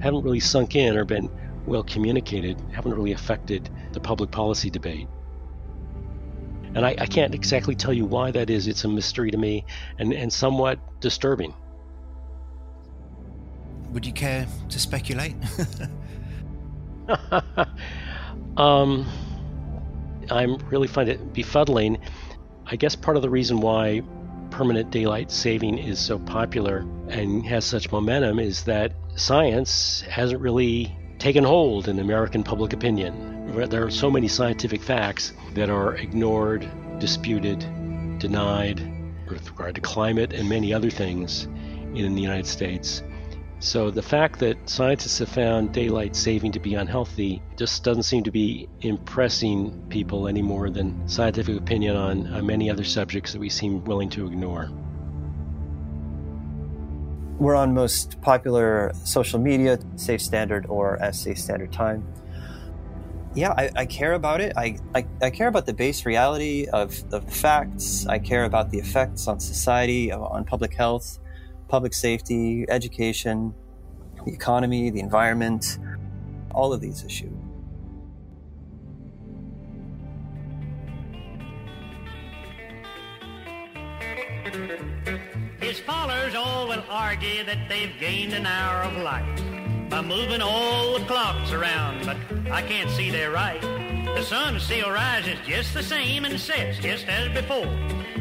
haven't 0.00 0.24
really 0.24 0.40
sunk 0.40 0.74
in 0.74 0.96
or 0.96 1.04
been 1.04 1.28
well 1.66 1.82
communicated, 1.82 2.58
haven't 2.72 2.94
really 2.94 3.12
affected 3.12 3.68
the 3.92 4.00
public 4.00 4.30
policy 4.30 4.70
debate. 4.70 5.06
And 6.74 6.86
I, 6.86 6.94
I, 6.98 7.06
can't 7.06 7.34
exactly 7.34 7.74
tell 7.74 7.92
you 7.92 8.06
why 8.06 8.30
that 8.30 8.48
is. 8.48 8.66
It's 8.66 8.84
a 8.84 8.88
mystery 8.88 9.30
to 9.30 9.36
me 9.36 9.64
and, 9.98 10.12
and 10.12 10.32
somewhat 10.32 10.78
disturbing. 11.00 11.54
Would 13.90 14.06
you 14.06 14.12
care 14.12 14.46
to 14.70 14.78
speculate? 14.78 15.34
um, 18.56 19.06
I 20.30 20.44
really 20.70 20.88
find 20.88 21.10
it 21.10 21.34
befuddling. 21.34 22.00
I 22.66 22.76
guess 22.76 22.96
part 22.96 23.16
of 23.16 23.22
the 23.22 23.30
reason 23.30 23.60
why 23.60 24.02
permanent 24.50 24.90
daylight 24.90 25.30
saving 25.30 25.78
is 25.78 25.98
so 25.98 26.18
popular 26.18 26.86
and 27.08 27.44
has 27.46 27.64
such 27.64 27.90
momentum 27.90 28.38
is 28.38 28.64
that 28.64 28.92
science 29.16 30.02
hasn't 30.02 30.40
really 30.40 30.96
taken 31.22 31.44
hold 31.44 31.86
in 31.86 32.00
American 32.00 32.42
public 32.42 32.72
opinion. 32.72 33.54
There 33.68 33.86
are 33.86 33.92
so 33.92 34.10
many 34.10 34.26
scientific 34.26 34.82
facts 34.82 35.32
that 35.54 35.70
are 35.70 35.94
ignored, 35.94 36.68
disputed, 36.98 37.60
denied 38.18 38.80
with 39.30 39.48
regard 39.48 39.76
to 39.76 39.80
climate 39.80 40.32
and 40.32 40.48
many 40.48 40.74
other 40.74 40.90
things 40.90 41.44
in 41.94 42.16
the 42.16 42.20
United 42.20 42.48
States. 42.48 43.04
So 43.60 43.88
the 43.88 44.02
fact 44.02 44.40
that 44.40 44.68
scientists 44.68 45.20
have 45.20 45.28
found 45.28 45.72
daylight 45.72 46.16
saving 46.16 46.50
to 46.52 46.58
be 46.58 46.74
unhealthy 46.74 47.40
just 47.56 47.84
doesn't 47.84 48.02
seem 48.02 48.24
to 48.24 48.32
be 48.32 48.68
impressing 48.80 49.80
people 49.90 50.26
any 50.26 50.42
more 50.42 50.70
than 50.70 51.06
scientific 51.06 51.56
opinion 51.56 51.94
on, 51.94 52.26
on 52.34 52.44
many 52.44 52.68
other 52.68 52.82
subjects 52.82 53.32
that 53.32 53.38
we 53.38 53.48
seem 53.48 53.84
willing 53.84 54.10
to 54.10 54.26
ignore. 54.26 54.72
We're 57.42 57.56
on 57.56 57.74
most 57.74 58.20
popular 58.20 58.92
social 59.02 59.40
media, 59.40 59.80
Save 59.96 60.22
Standard 60.22 60.64
or 60.68 61.02
as 61.02 61.20
Save 61.20 61.38
Standard 61.38 61.72
Time 61.72 62.06
yeah, 63.34 63.54
I, 63.56 63.70
I, 63.74 63.86
care 63.86 64.12
about 64.12 64.40
it. 64.40 64.52
I, 64.56 64.76
I, 64.94 65.06
I, 65.22 65.30
care 65.30 65.48
about 65.48 65.64
the 65.64 65.72
base 65.72 66.04
reality 66.04 66.66
of, 66.66 67.02
of 67.12 67.24
the 67.24 67.30
facts. 67.32 68.06
I 68.06 68.18
care 68.18 68.44
about 68.44 68.70
the 68.70 68.78
effects 68.78 69.26
on 69.26 69.40
society, 69.40 70.12
on 70.12 70.44
public 70.44 70.74
health, 70.74 71.18
public 71.68 71.94
safety, 71.94 72.66
education, 72.68 73.54
the 74.26 74.32
economy, 74.32 74.90
the 74.90 75.00
environment, 75.00 75.78
all 76.50 76.72
of 76.74 76.82
these 76.82 77.04
issues. 77.04 77.32
His 85.72 86.34
all 86.36 86.68
will 86.68 86.84
argue 86.90 87.44
that 87.44 87.66
they've 87.66 87.98
gained 87.98 88.34
an 88.34 88.44
hour 88.44 88.82
of 88.82 88.94
life 88.98 89.40
by 89.88 90.02
moving 90.02 90.42
all 90.42 90.98
the 90.98 91.04
clocks 91.06 91.50
around, 91.50 92.04
but 92.04 92.18
I 92.52 92.60
can't 92.60 92.90
see 92.90 93.08
they're 93.10 93.30
right. 93.30 93.62
The 93.62 94.22
sun 94.22 94.60
still 94.60 94.90
rises 94.90 95.38
just 95.46 95.72
the 95.72 95.82
same 95.82 96.26
and 96.26 96.38
sets 96.38 96.78
just 96.78 97.08
as 97.08 97.32
before. 97.32 97.72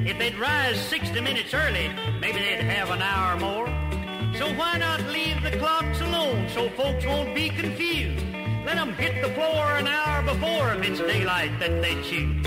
If 0.07 0.17
they'd 0.17 0.39
rise 0.39 0.79
60 0.87 1.19
minutes 1.19 1.53
early, 1.53 1.91
maybe 2.21 2.39
they'd 2.39 2.63
have 2.63 2.89
an 2.89 3.01
hour 3.01 3.37
more. 3.37 3.67
So 4.37 4.47
why 4.55 4.77
not 4.77 5.01
leave 5.07 5.43
the 5.43 5.57
clocks 5.57 5.99
alone 5.99 6.47
so 6.47 6.69
folks 6.69 7.05
won't 7.05 7.35
be 7.35 7.49
confused? 7.49 8.25
Let 8.65 8.75
them 8.75 8.93
hit 8.93 9.21
the 9.21 9.33
floor 9.33 9.75
an 9.75 9.87
hour 9.87 10.23
before 10.23 10.73
if 10.75 10.89
it's 10.89 10.99
daylight 11.01 11.59
that 11.59 11.81
they 11.81 11.95
choose. 12.01 12.45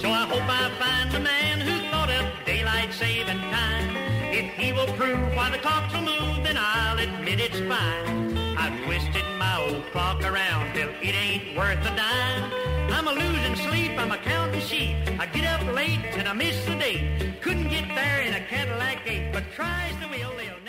So 0.00 0.08
I 0.08 0.24
hope 0.24 0.48
I 0.48 0.70
find 0.78 1.12
the 1.12 1.20
man 1.20 1.60
who 1.60 1.90
thought 1.90 2.08
of 2.08 2.24
daylight 2.46 2.94
saving 2.94 3.40
time. 3.52 3.95
If 4.38 4.52
he 4.52 4.70
will 4.70 4.92
prove 4.98 5.34
why 5.34 5.48
the 5.48 5.56
clocks 5.56 5.94
will 5.94 6.02
move, 6.02 6.44
then 6.44 6.58
I'll 6.58 6.98
admit 6.98 7.40
it's 7.40 7.58
fine. 7.60 8.36
I've 8.58 8.78
twisted 8.84 9.24
my 9.38 9.56
old 9.62 9.82
clock 9.92 10.22
around 10.22 10.74
till 10.74 10.90
it 10.90 11.14
ain't 11.14 11.56
worth 11.56 11.80
a 11.80 11.96
dime. 11.96 12.52
I'm 12.92 13.08
a 13.08 13.12
losing 13.12 13.56
sleep, 13.56 13.92
I'm 13.98 14.12
a 14.12 14.18
counting 14.18 14.60
sheep. 14.60 14.94
I 15.18 15.24
get 15.24 15.46
up 15.46 15.64
late 15.74 16.04
and 16.18 16.28
I 16.28 16.34
miss 16.34 16.66
the 16.66 16.74
date. 16.74 17.40
Couldn't 17.40 17.70
get 17.70 17.88
there 17.94 18.20
in 18.20 18.34
a 18.34 18.40
Cadillac 18.40 19.06
gate, 19.06 19.32
but 19.32 19.42
tries 19.54 19.98
the 20.00 20.08
wheel, 20.08 20.30
they'll 20.36 20.66